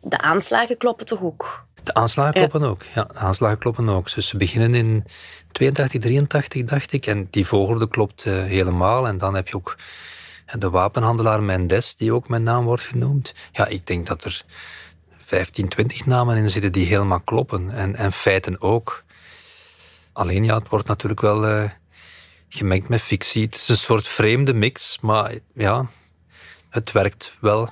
de 0.02 0.18
aanslagen 0.18 0.78
kloppen 0.78 1.06
toch 1.06 1.22
ook? 1.24 1.66
De 1.84 1.94
aanslagen 1.94 2.42
Ja. 2.42 2.48
kloppen 2.48 2.70
ook. 2.70 2.84
Ja, 2.94 3.04
de 3.04 3.18
aanslagen 3.18 3.58
kloppen 3.58 3.90
ook. 3.90 4.14
Dus 4.14 4.28
ze 4.28 4.38
beginnen 4.38 4.76
in 4.76 5.04
82, 5.52 6.02
83, 6.02 6.64
dacht 6.64 6.94
ik. 6.94 7.06
En 7.06 7.28
die 7.32 7.48
volgorde 7.48 7.88
klopt 7.88 8.24
eh, 8.26 8.34
helemaal. 8.44 9.08
En 9.08 9.18
dan 9.18 9.36
heb 9.36 9.48
je 9.48 9.56
ook 9.56 9.76
de 10.60 10.70
wapenhandelaar 10.70 11.44
Mendes, 11.44 11.96
die 11.96 12.14
ook 12.14 12.28
met 12.28 12.42
naam 12.42 12.66
wordt 12.66 12.84
genoemd. 12.84 13.34
Ja, 13.52 13.66
ik 13.68 13.86
denk 13.88 14.06
dat 14.08 14.24
er 14.24 14.42
15, 15.18 15.68
20 15.68 16.06
namen 16.06 16.38
in 16.38 16.50
zitten 16.50 16.72
die 16.72 16.86
helemaal 16.86 17.22
kloppen. 17.22 17.70
En, 17.70 17.96
en 17.96 18.12
feiten 18.12 18.62
ook. 18.62 19.04
Alleen 20.14 20.44
ja, 20.44 20.58
het 20.58 20.70
wordt 20.70 20.88
natuurlijk 20.88 21.22
wel 21.22 21.48
eh, 21.48 21.70
gemengd 22.50 22.90
met 22.90 23.02
fictie. 23.02 23.44
Het 23.46 23.56
is 23.56 23.68
een 23.68 23.78
soort 23.78 24.08
vreemde 24.08 24.54
mix, 24.54 24.98
maar 25.02 25.34
ja, 25.54 25.86
het 26.70 26.92
werkt 26.92 27.36
wel. 27.40 27.70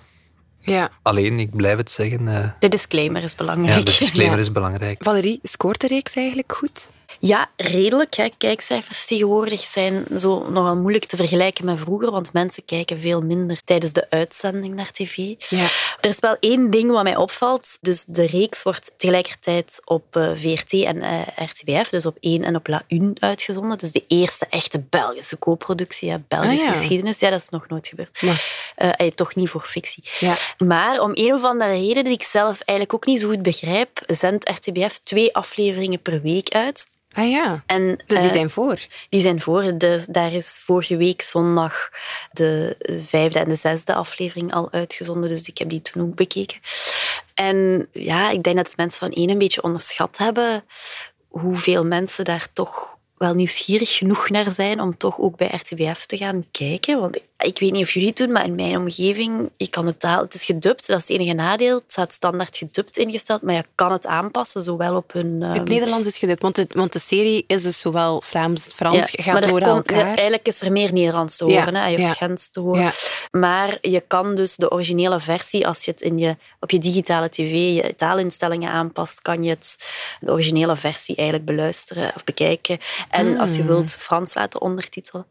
Ja. 0.59 0.89
Alleen, 1.01 1.39
ik 1.39 1.55
blijf 1.55 1.77
het 1.77 1.91
zeggen. 1.91 2.27
eh, 2.27 2.49
De 2.59 2.67
disclaimer 2.67 3.23
is 3.23 3.35
belangrijk. 3.35 3.77
ja, 3.77 3.83
de 3.91 3.97
disclaimer 3.99 4.35
Ja. 4.37 4.41
is 4.41 4.51
belangrijk. 4.51 5.03
Valerie, 5.03 5.39
scoort 5.43 5.81
de 5.81 5.87
reeks 5.87 6.13
eigenlijk 6.15 6.53
goed? 6.55 6.89
Ja, 7.21 7.49
redelijk. 7.55 8.15
Hè. 8.15 8.29
Kijkcijfers 8.38 9.05
tegenwoordig 9.05 9.60
zijn 9.60 10.05
zo 10.17 10.49
nogal 10.49 10.77
moeilijk 10.77 11.05
te 11.05 11.15
vergelijken 11.15 11.65
met 11.65 11.79
vroeger, 11.79 12.12
want 12.12 12.34
mensen 12.34 12.65
kijken 12.65 12.99
veel 12.99 13.21
minder 13.21 13.62
tijdens 13.63 13.93
de 13.93 14.10
uitzending 14.10 14.75
naar 14.75 14.91
tv. 14.91 15.15
Ja. 15.49 15.67
Er 16.01 16.10
is 16.10 16.19
wel 16.19 16.38
één 16.39 16.69
ding 16.69 16.91
wat 16.91 17.03
mij 17.03 17.15
opvalt. 17.15 17.77
Dus 17.81 18.05
de 18.05 18.25
reeks 18.25 18.63
wordt 18.63 18.91
tegelijkertijd 18.97 19.81
op 19.86 20.15
eh, 20.15 20.31
VRT 20.36 20.73
en 20.73 21.01
eh, 21.01 21.21
RTBF, 21.36 21.89
dus 21.89 22.05
op 22.05 22.17
1 22.19 22.43
en 22.43 22.55
op 22.55 22.67
La 22.67 22.84
Une 22.88 23.13
uitgezonden. 23.19 23.71
Het 23.71 23.81
is 23.81 23.91
de 23.91 24.03
eerste 24.07 24.45
echte 24.49 24.84
Belgische 24.89 25.39
co-productie. 25.39 26.23
Belgische 26.27 26.67
Ah, 26.67 26.73
ja. 26.73 26.79
geschiedenis. 26.79 27.19
Ja, 27.19 27.29
dat 27.29 27.41
is 27.41 27.49
nog 27.49 27.67
nooit 27.67 27.88
gebeurd. 27.88 28.21
Maar. 28.21 28.69
Eh, 28.75 29.12
toch 29.15 29.36
niet 29.36 29.49
voor 29.49 29.62
fictie. 29.65 30.03
Ja. 30.19 30.36
Maar 30.57 30.99
om 30.99 31.12
een 31.13 31.34
of 31.34 31.43
andere 31.43 31.71
reden 31.71 32.03
die 32.03 32.13
ik 32.13 32.23
zelf 32.23 32.60
eigenlijk 32.60 32.93
ook 32.93 33.05
niet 33.05 33.19
zo 33.19 33.27
goed 33.27 33.41
begrijp, 33.41 34.03
zendt 34.07 34.49
RTBF 34.49 34.99
twee 35.03 35.36
afleveringen 35.36 36.01
per 36.01 36.21
week 36.21 36.49
uit. 36.49 36.89
Ah 37.13 37.30
ja. 37.30 37.63
En, 37.65 37.88
Dus 38.08 38.19
die 38.19 38.28
eh, 38.28 38.34
zijn 38.34 38.50
voor? 38.50 38.80
Die 39.10 39.21
zijn 39.21 39.41
voor. 39.41 39.78
De, 39.78 40.04
daar 40.10 40.34
is 40.34 40.62
vorige 40.63 40.97
week 40.97 41.21
zondag 41.21 41.89
de 42.32 42.76
vijfde 43.08 43.39
en 43.39 43.50
de 43.50 43.56
zesde 43.56 43.93
aflevering 43.93 44.54
al 44.54 44.71
uitgezonden, 44.71 45.30
dus 45.30 45.47
ik 45.47 45.58
heb 45.58 45.69
die 45.69 45.82
toen 45.82 46.04
ook 46.04 46.15
bekeken. 46.15 46.60
En 47.34 47.88
ja, 47.91 48.30
ik 48.30 48.43
denk 48.43 48.56
dat 48.56 48.74
mensen 48.76 49.00
van 49.00 49.12
één 49.12 49.30
een 49.30 49.38
beetje 49.38 49.63
onderschat 49.63 50.17
hebben 50.17 50.63
hoeveel 51.28 51.86
mensen 51.86 52.26
daar 52.26 52.47
toch 52.54 53.00
wel 53.17 53.34
nieuwsgierig 53.34 53.97
genoeg 53.97 54.30
naar 54.30 54.52
zijn 54.52 54.82
om 54.82 54.97
toch 54.97 55.19
ook 55.19 55.38
bij 55.38 55.47
RTBF 55.47 56.06
te 56.06 56.17
gaan 56.17 56.45
kijken. 56.52 57.00
Want 57.00 57.15
ik 57.15 57.24
weet 57.41 57.71
niet 57.71 57.84
of 57.84 57.91
jullie 57.91 58.08
het 58.10 58.17
doen, 58.17 58.32
maar 58.32 58.45
in 58.45 58.56
mijn 58.56 58.77
omgeving, 58.77 59.49
je 59.58 59.69
kan 59.69 59.86
het 59.86 59.99
taal, 59.99 60.21
het 60.21 60.34
is 60.34 60.45
gedubt, 60.45 60.88
dat 60.88 60.97
is 61.01 61.08
het 61.08 61.17
enige 61.19 61.34
nadeel. 61.34 61.75
Het 61.75 61.84
staat 61.91 62.13
standaard 62.13 62.58
gedubt 62.58 62.97
ingesteld, 62.97 63.41
maar 63.41 63.56
je 63.56 63.65
kan 63.75 63.91
het 63.91 64.06
aanpassen, 64.06 64.63
zowel 64.63 64.95
op 64.95 65.13
hun... 65.13 65.41
Het 65.41 65.58
ehm, 65.58 65.67
Nederlands 65.67 66.08
is 66.08 66.17
gedubt, 66.17 66.41
want, 66.41 66.58
het, 66.58 66.73
want 66.73 66.93
de 66.93 66.99
serie 66.99 67.43
is 67.47 67.62
dus 67.63 67.80
zowel 67.80 68.21
Vlaams, 68.21 68.63
Frans, 68.75 69.12
ja, 69.12 69.23
gaat 69.23 69.34
maar 69.34 69.41
door 69.41 69.62
komt- 69.62 69.91
elkaar. 69.91 70.06
Eigenlijk 70.06 70.47
is 70.47 70.62
er 70.62 70.71
meer 70.71 70.93
Nederlands 70.93 71.38
te 71.38 71.45
Ja, 71.45 71.58
horen, 71.60 71.75
hè, 71.75 71.93
of 71.93 71.99
ja. 71.99 72.13
Gens 72.13 72.49
te 72.49 72.60
horen. 72.60 72.82
Ja. 72.82 72.91
Maar 73.32 73.77
je 73.82 74.04
kan 74.08 74.36
dus 74.36 74.56
de 74.56 74.71
originele 74.71 75.19
versie, 75.19 75.67
als 75.67 75.86
je 75.86 75.91
het 75.91 76.01
in 76.01 76.17
je, 76.17 76.38
op 76.60 76.71
je 76.71 76.80
digitale 76.80 77.30
tv 77.30 77.51
je 77.51 77.93
taalinstellingen 77.95 78.71
aanpast, 78.71 79.21
kan 79.21 79.43
je 79.43 79.49
het, 79.49 79.77
de 80.19 80.32
originele 80.32 80.75
versie 80.77 81.15
eigenlijk 81.15 81.47
beluisteren 81.47 82.12
of 82.15 82.23
bekijken. 82.23 82.77
En 83.10 83.38
als 83.38 83.51
je 83.56 83.60
Hmm. 83.62 83.67
wilt, 83.67 83.91
Frans 83.91 84.34
laten 84.34 84.62
ondertitelen. 84.62 85.25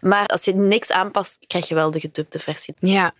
Maar 0.00 0.26
als 0.26 0.44
je 0.44 0.54
niks 0.54 0.90
aanpast, 0.90 1.36
krijg 1.48 1.68
je 1.68 1.74
wel 1.74 1.90
de 1.90 2.00
gedubde 2.00 2.38
versie. 2.38 2.74
Ja. 2.78 3.14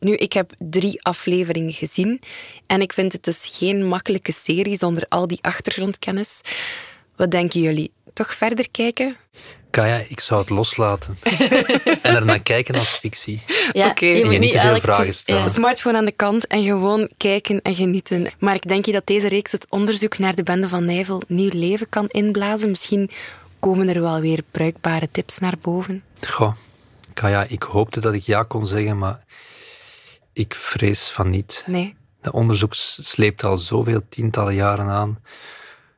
Nu, 0.00 0.14
ik 0.14 0.32
heb 0.32 0.52
drie 0.58 1.02
afleveringen 1.02 1.72
gezien 1.72 2.20
en 2.66 2.80
ik 2.80 2.92
vind 2.92 3.12
het 3.12 3.24
dus 3.24 3.50
geen 3.58 3.86
makkelijke 3.86 4.32
serie 4.32 4.76
zonder 4.76 5.06
al 5.08 5.26
die 5.26 5.38
achtergrondkennis. 5.40 6.40
Wat 7.16 7.30
denken 7.30 7.60
jullie? 7.60 7.92
Toch 8.12 8.34
verder 8.34 8.70
kijken? 8.70 9.16
Kaya, 9.70 10.02
ik 10.08 10.20
zou 10.20 10.40
het 10.40 10.50
loslaten. 10.50 11.18
en 12.02 12.14
er 12.14 12.24
naar 12.24 12.40
kijken 12.42 12.74
als 12.74 12.88
fictie. 12.88 13.42
Ja, 13.72 13.88
Oké. 13.88 14.06
En 14.06 14.30
je 14.30 14.38
niet 14.38 14.52
te 14.52 14.60
veel 14.60 14.80
vragen 14.80 15.14
stellen. 15.14 15.50
Smartphone 15.50 15.98
aan 15.98 16.04
de 16.04 16.12
kant 16.12 16.46
en 16.46 16.64
gewoon 16.64 17.10
kijken 17.16 17.62
en 17.62 17.74
genieten. 17.74 18.26
Maar 18.38 18.54
ik 18.54 18.68
denk 18.68 18.86
je 18.86 18.92
dat 18.92 19.06
deze 19.06 19.28
reeks 19.28 19.52
het 19.52 19.66
onderzoek 19.68 20.18
naar 20.18 20.34
de 20.34 20.42
bende 20.42 20.68
van 20.68 20.84
Nijvel 20.84 21.22
nieuw 21.26 21.50
leven 21.52 21.88
kan 21.88 22.08
inblazen? 22.08 22.70
Misschien 22.70 23.10
komen 23.60 23.88
er 23.88 24.00
wel 24.00 24.20
weer 24.20 24.42
bruikbare 24.50 25.08
tips 25.10 25.38
naar 25.38 25.54
boven. 25.60 26.02
Goh, 26.28 26.54
Kaya, 27.14 27.44
ik 27.48 27.62
hoopte 27.62 28.00
dat 28.00 28.14
ik 28.14 28.22
ja 28.22 28.42
kon 28.42 28.66
zeggen, 28.66 28.98
maar 28.98 29.24
ik 30.32 30.54
vrees 30.54 31.10
van 31.10 31.30
niet. 31.30 31.64
Nee. 31.66 31.96
De 32.20 32.32
onderzoek 32.32 32.74
sleept 32.74 33.44
al 33.44 33.58
zoveel 33.58 34.00
tientallen 34.08 34.54
jaren 34.54 34.86
aan. 34.86 35.18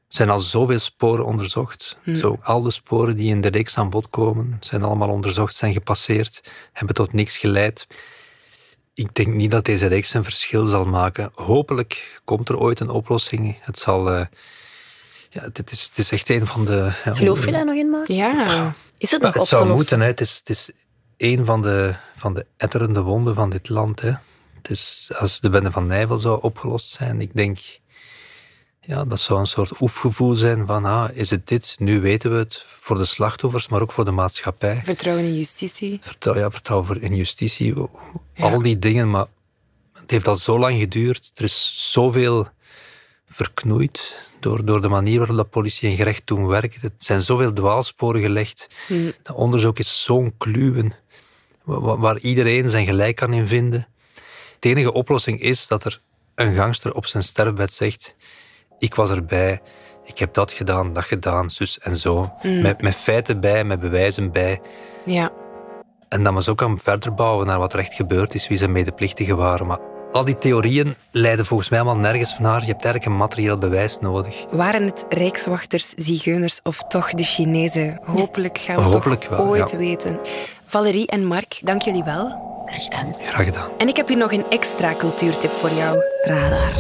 Er 0.09 0.23
zijn 0.23 0.31
al 0.31 0.39
zoveel 0.39 0.79
sporen 0.79 1.25
onderzocht. 1.25 1.97
Hm. 2.03 2.17
Zo, 2.17 2.39
al 2.43 2.63
de 2.63 2.71
sporen 2.71 3.17
die 3.17 3.31
in 3.31 3.41
de 3.41 3.49
reeks 3.49 3.79
aan 3.79 3.91
bod 3.91 4.11
komen, 4.11 4.57
zijn 4.61 4.83
allemaal 4.83 5.09
onderzocht, 5.11 5.57
zijn 5.57 5.73
gepasseerd, 5.73 6.41
hebben 6.73 6.95
tot 6.95 7.13
niks 7.13 7.37
geleid. 7.37 7.87
Ik 8.95 9.15
denk 9.15 9.35
niet 9.35 9.51
dat 9.51 9.65
deze 9.65 9.87
reeks 9.87 10.15
een 10.15 10.25
verschil 10.25 10.67
zal 10.67 10.85
maken. 10.85 11.31
Hopelijk 11.35 12.21
komt 12.25 12.49
er 12.49 12.59
ooit 12.59 12.81
een 12.81 12.89
oplossing. 12.89 13.59
Het 13.61 13.79
zal... 13.79 14.11
eh, 14.11 14.27
ja, 15.31 15.49
dit 15.53 15.71
is, 15.71 15.83
het 15.85 15.99
is 15.99 16.11
echt 16.13 16.31
een 16.31 16.47
van 16.47 16.65
de... 16.65 16.91
ja, 17.05 17.15
Geloof 17.15 17.45
je 17.45 17.53
daar 17.53 17.65
nog 17.65 17.75
in, 17.75 17.91
Mark? 17.91 18.09
Ja. 18.09 18.75
Is 18.99 19.11
het 19.11 19.23
nog 19.23 19.33
het 19.33 19.43
op 19.43 19.49
te 19.49 19.57
zou 19.57 19.69
lossen? 19.69 19.77
moeten. 19.77 20.01
Hè. 20.01 20.07
Het, 20.07 20.21
is, 20.21 20.37
het 20.37 20.49
is 20.49 20.71
een 21.17 21.45
van 21.45 21.63
de, 21.63 21.95
van 22.17 22.35
de 22.35 22.47
etterende 22.57 23.01
wonden 23.01 23.35
van 23.35 23.51
dit 23.51 23.69
land. 23.69 24.01
Hè. 24.01 24.13
Dus 24.63 25.13
als 25.19 25.41
de 25.41 25.51
bende 25.51 25.71
van 25.71 25.87
Nijvel 25.87 26.19
zou 26.19 26.43
opgelost 26.43 26.89
zijn, 26.89 27.21
ik 27.21 27.31
denk... 27.35 27.59
Ja, 28.81 29.05
dat 29.05 29.21
zou 29.21 29.41
een 29.41 29.47
soort 29.47 29.81
oefgevoel 29.81 30.35
zijn 30.35 30.67
van, 30.67 30.85
ah, 30.85 31.11
is 31.13 31.31
het 31.31 31.49
dit? 31.49 31.77
Nu 31.79 32.01
weten 32.01 32.31
we 32.31 32.37
het. 32.37 32.65
Voor 32.67 32.99
de 32.99 33.05
slachtoffers, 33.05 33.69
maar 33.69 33.81
ook 33.81 33.93
voor 33.93 34.05
de 34.05 34.11
maatschappij. 34.11 34.81
Vertrouwen 34.85 35.25
in 35.25 35.37
justitie. 35.37 35.99
Vertrouw, 36.03 36.37
ja, 36.37 36.51
vertrouwen 36.51 37.01
in 37.01 37.15
justitie. 37.15 37.75
Al 38.39 38.63
die 38.63 38.79
dingen, 38.79 39.11
maar 39.11 39.27
het 39.93 40.11
heeft 40.11 40.29
al 40.29 40.37
zo 40.37 40.59
lang 40.59 40.79
geduurd. 40.79 41.31
Er 41.35 41.45
is 41.45 41.93
zoveel 41.93 42.49
verknoeid 43.27 44.29
door, 44.41 44.65
door 44.65 44.81
de 44.81 44.89
manier 44.89 45.19
waarop 45.19 45.37
de 45.37 45.45
politie 45.45 45.91
en 45.91 45.97
gerecht 45.97 46.27
toen 46.27 46.47
werkte. 46.47 46.87
Er 46.87 46.93
zijn 46.97 47.23
zoveel 47.23 47.53
dwaalsporen 47.53 48.21
gelegd. 48.21 48.67
Hm. 48.87 49.11
Dat 49.23 49.37
onderzoek 49.37 49.79
is 49.79 50.03
zo'n 50.05 50.35
kluwen, 50.37 50.93
waar 51.75 52.19
iedereen 52.19 52.69
zijn 52.71 52.87
gelijk 52.87 53.17
kan 53.17 53.33
in 53.33 53.47
vinden. 53.47 53.89
De 54.59 54.69
enige 54.69 54.93
oplossing 54.93 55.41
is 55.41 55.67
dat 55.67 55.85
er 55.85 56.01
een 56.35 56.55
gangster 56.55 56.95
op 56.95 57.07
zijn 57.07 57.23
sterfbed 57.23 57.73
zegt: 57.73 58.17
Ik 58.79 58.95
was 58.95 59.11
erbij, 59.11 59.61
ik 60.05 60.19
heb 60.19 60.35
dat 60.35 60.53
gedaan, 60.53 60.93
dat 60.93 61.05
gedaan, 61.05 61.51
zus 61.51 61.79
en 61.79 61.97
zo. 61.97 62.33
Mm. 62.43 62.63
Met, 62.63 62.83
met 62.83 62.95
feiten 62.95 63.41
bij, 63.41 63.65
met 63.65 63.81
bewijzen 63.81 64.33
bij. 64.33 64.61
Ja. 65.05 65.33
En 66.09 66.23
dat 66.23 66.33
men 66.33 66.43
zo 66.43 66.55
kan 66.55 66.79
verder 66.79 67.15
bouwen 67.15 67.47
naar 67.47 67.59
wat 67.59 67.73
er 67.73 67.79
echt 67.79 67.95
gebeurd 67.95 68.35
is, 68.35 68.49
wie 68.49 68.59
zijn 68.59 68.73
medeplichtigen 68.73 69.37
waren. 69.37 69.67
Maar 69.67 69.81
al 70.17 70.25
die 70.25 70.39
theorieën 70.39 70.97
leiden 71.11 71.47
volgens 71.47 71.71
mij 71.71 71.81
allemaal 71.81 72.01
nergens 72.01 72.35
van 72.35 72.43
naar. 72.43 72.61
Je 72.61 72.67
hebt 72.67 72.85
eigenlijk 72.85 73.05
een 73.05 73.17
materieel 73.17 73.59
bewijs 73.59 73.99
nodig. 73.99 74.45
Waren 74.51 74.83
het 74.83 75.05
rijkswachters, 75.09 75.89
zigeuners 75.97 76.61
of 76.63 76.83
toch 76.89 77.11
de 77.11 77.23
Chinezen? 77.23 77.99
Hopelijk 78.03 78.59
gaan 78.59 78.77
we 78.77 78.83
Hopelijk 78.83 79.21
toch 79.21 79.37
wel, 79.37 79.47
ooit 79.47 79.71
ja. 79.71 79.77
weten. 79.77 80.19
Valerie 80.67 81.07
en 81.07 81.25
Mark, 81.25 81.61
dank 81.63 81.83
jullie 81.83 82.05
wel. 82.05 82.45
Graag 83.23 83.45
gedaan. 83.45 83.71
En 83.79 83.89
ik 83.89 83.97
heb 83.97 84.09
hier 84.09 84.17
nog 84.17 84.33
een 84.33 84.45
extra 84.51 84.95
cultuurtip 84.95 85.51
voor 85.51 85.71
jou. 85.71 86.03
Radar. 86.21 86.73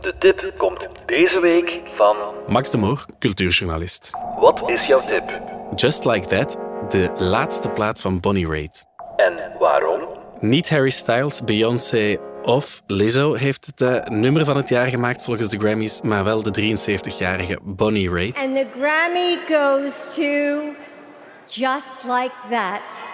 De 0.00 0.14
tip 0.18 0.52
komt 0.56 0.88
deze 1.06 1.40
week 1.40 1.80
van... 1.96 2.16
Max 2.46 2.70
de 2.70 2.78
Moor, 2.78 3.06
cultuurjournalist. 3.18 4.10
Wat 4.38 4.62
is 4.66 4.86
jouw 4.86 5.06
tip? 5.06 5.40
Just 5.74 6.04
Like 6.04 6.26
That, 6.26 6.58
de 6.88 7.10
laatste 7.16 7.68
plaat 7.68 8.00
van 8.00 8.20
Bonnie 8.20 8.46
Raitt. 8.46 8.84
En 9.16 9.32
waarom? 9.58 10.09
Niet 10.40 10.70
Harry 10.70 10.90
Styles, 10.90 11.44
Beyoncé 11.44 12.18
of 12.42 12.82
Lizzo 12.86 13.34
heeft 13.34 13.66
het 13.66 13.80
eh, 13.80 14.06
nummer 14.08 14.44
van 14.44 14.56
het 14.56 14.68
jaar 14.68 14.86
gemaakt 14.86 15.22
volgens 15.22 15.50
de 15.50 15.58
Grammys, 15.58 16.00
maar 16.02 16.24
wel 16.24 16.42
de 16.42 16.76
73-jarige 16.78 17.58
Bonnie 17.62 18.10
Raitt. 18.10 18.38
And 18.38 18.56
the 18.56 18.66
Grammy 18.78 19.38
goes 19.48 20.14
to 20.14 20.22
Just 21.46 21.98
Like 22.02 22.32
That. 22.50 23.04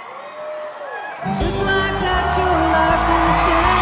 Just 1.41 1.59
like 1.59 1.97
that, 2.01 2.37
your 2.37 2.59
life 2.75 3.05
can 3.07 3.37
change. 3.45 3.77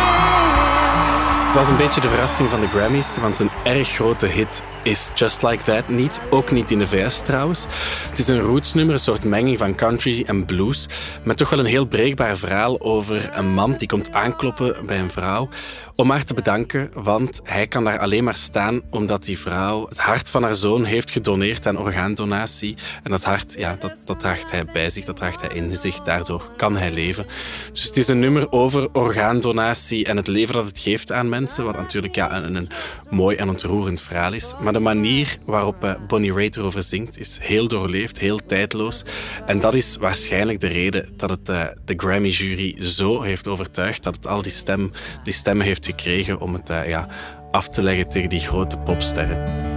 Het 1.47 1.55
was 1.55 1.69
een 1.69 1.77
beetje 1.77 2.01
de 2.01 2.09
verrassing 2.09 2.51
van 2.51 2.61
de 2.61 2.69
Grammys, 2.69 3.17
want 3.17 3.41
een 3.41 3.51
erg 3.65 3.89
grote 3.89 4.27
hit 4.27 4.63
is 4.85 5.11
Just 5.15 5.43
Like 5.43 5.63
That 5.63 5.89
niet. 5.89 6.21
Ook 6.31 6.51
niet 6.51 6.71
in 6.71 6.79
de 6.79 6.87
VS 6.87 7.21
trouwens. 7.21 7.67
Het 8.09 8.19
is 8.19 8.29
een 8.29 8.41
rootsnummer, 8.41 8.95
een 8.95 9.01
soort 9.01 9.25
menging 9.25 9.59
van 9.59 9.75
country 9.75 10.25
en 10.27 10.45
blues. 10.45 10.89
Met 11.23 11.37
toch 11.37 11.51
wel 11.51 11.59
een 11.59 11.65
heel 11.65 11.85
breekbaar 11.85 12.37
verhaal 12.37 12.81
over 12.81 13.31
een 13.33 13.55
man 13.55 13.73
die 13.73 13.89
komt 13.89 14.13
aankloppen 14.13 14.87
bij 14.87 14.99
een 14.99 15.11
vrouw 15.11 15.49
om 15.97 16.11
haar 16.11 16.25
te 16.25 16.35
bedanken, 16.35 16.91
want 16.95 17.41
hij 17.45 17.67
kan 17.67 17.85
daar 17.85 17.99
alleen 17.99 18.25
maar 18.25 18.37
staan 18.37 18.83
omdat 18.91 19.25
die 19.25 19.39
vrouw 19.39 19.87
het 19.89 19.99
hart 19.99 20.31
van 20.31 20.43
haar 20.43 20.55
zoon 20.55 20.85
heeft 20.85 21.11
gedoneerd 21.11 21.67
aan 21.67 21.79
orgaandonatie. 21.79 22.75
En 23.03 23.11
dat 23.11 23.25
hart, 23.25 23.55
ja, 23.59 23.77
dat, 23.79 23.95
dat 24.05 24.21
draagt 24.21 24.51
hij 24.51 24.65
bij 24.65 24.91
zich, 24.91 25.05
dat 25.05 25.17
draagt 25.17 25.41
hij 25.41 25.51
in 25.51 25.77
zich. 25.77 26.01
Daardoor 26.01 26.51
kan 26.57 26.77
hij 26.77 26.91
leven. 26.91 27.27
Dus 27.73 27.83
het 27.83 27.97
is 27.97 28.09
een 28.09 28.19
nummer 28.19 28.53
over 28.53 28.89
orgaandonatie 28.93 30.05
en 30.05 30.17
het 30.17 30.27
leven 30.27 30.55
dat 30.55 30.67
het 30.67 30.79
geeft 30.79 31.13
aan 31.13 31.29
mensen, 31.29 31.65
wat 31.65 31.77
natuurlijk 31.77 32.15
ja, 32.15 32.37
een, 32.37 32.55
een 32.55 32.69
mooi 33.11 33.37
en 33.37 33.49
ontroerend 33.49 34.01
verhaal 34.01 34.33
is. 34.33 34.55
Maar 34.61 34.74
de 34.75 34.81
manier 34.81 35.37
waarop 35.47 35.85
eh, 35.85 35.93
Bonnie 36.07 36.33
Raitt 36.33 36.57
erover 36.57 36.83
zingt 36.83 37.19
is 37.19 37.39
heel 37.43 37.69
doorleefd, 37.69 38.19
heel 38.19 38.41
tijdloos. 38.47 39.03
En 39.47 39.61
dat 39.61 39.75
is 39.75 39.97
waarschijnlijk 39.97 40.61
de 40.61 40.67
reden 40.67 41.09
dat 41.17 41.31
het 41.31 41.49
uh, 41.49 41.65
de 41.85 41.95
Grammy-jury 41.97 42.85
zo 42.85 43.23
heeft 43.23 43.49
overtuigd, 43.49 44.03
dat 44.03 44.15
het 44.15 44.27
al 44.27 44.43
die, 44.43 44.53
stem, 44.53 44.93
die 45.23 45.33
stemmen 45.33 45.67
heeft 45.67 45.87
gekregen 45.87 46.41
om 46.41 46.55
het 46.55 46.71
uh, 46.71 46.89
ja, 46.89 47.09
af 47.51 47.69
te 47.69 47.83
leggen 47.83 48.09
tegen 48.09 48.29
die 48.29 48.41
grote 48.41 48.77
popsterren. 48.77 49.73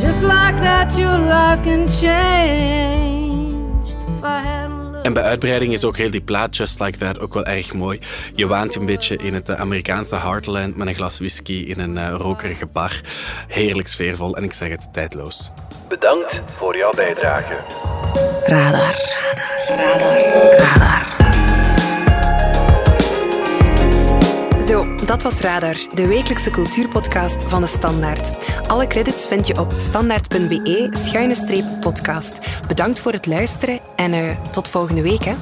Just 0.00 0.22
like 0.22 0.54
that 0.60 1.60
can 1.62 1.88
change. 1.88 2.98
En 5.08 5.14
bij 5.14 5.22
uitbreiding 5.22 5.72
is 5.72 5.84
ook 5.84 5.96
heel 5.96 6.10
die 6.10 6.20
plaat 6.20 6.56
Just 6.56 6.80
Like 6.80 6.98
That 6.98 7.20
ook 7.20 7.34
wel 7.34 7.44
erg 7.44 7.74
mooi. 7.74 7.98
Je 8.34 8.46
waant 8.46 8.74
een 8.74 8.86
beetje 8.86 9.16
in 9.16 9.34
het 9.34 9.50
Amerikaanse 9.50 10.16
heartland 10.16 10.76
met 10.76 10.86
een 10.86 10.94
glas 10.94 11.18
whisky 11.18 11.52
in 11.52 11.80
een 11.80 11.96
uh, 11.96 12.14
rokerige 12.18 12.66
bar. 12.66 13.00
Heerlijk 13.48 13.88
sfeervol 13.88 14.36
en 14.36 14.44
ik 14.44 14.52
zeg 14.52 14.68
het 14.68 14.92
tijdloos. 14.92 15.50
Bedankt 15.88 16.42
voor 16.56 16.76
jouw 16.76 16.90
bijdrage. 16.90 17.56
Radar. 18.42 18.94
Radar. 19.68 20.20
Radar. 20.20 21.17
Zo, 24.68 24.94
dat 25.06 25.22
was 25.22 25.40
Radar, 25.40 25.76
de 25.94 26.06
wekelijkse 26.06 26.50
cultuurpodcast 26.50 27.42
van 27.42 27.60
de 27.60 27.66
Standaard. 27.66 28.32
Alle 28.66 28.86
credits 28.86 29.26
vind 29.26 29.46
je 29.46 29.58
op 29.58 29.72
standaard.be-podcast. 29.76 32.60
Bedankt 32.66 32.98
voor 32.98 33.12
het 33.12 33.26
luisteren 33.26 33.80
en 33.96 34.12
uh, 34.12 34.50
tot 34.50 34.68
volgende 34.68 35.02
week. 35.02 35.24
Hè. 35.24 35.34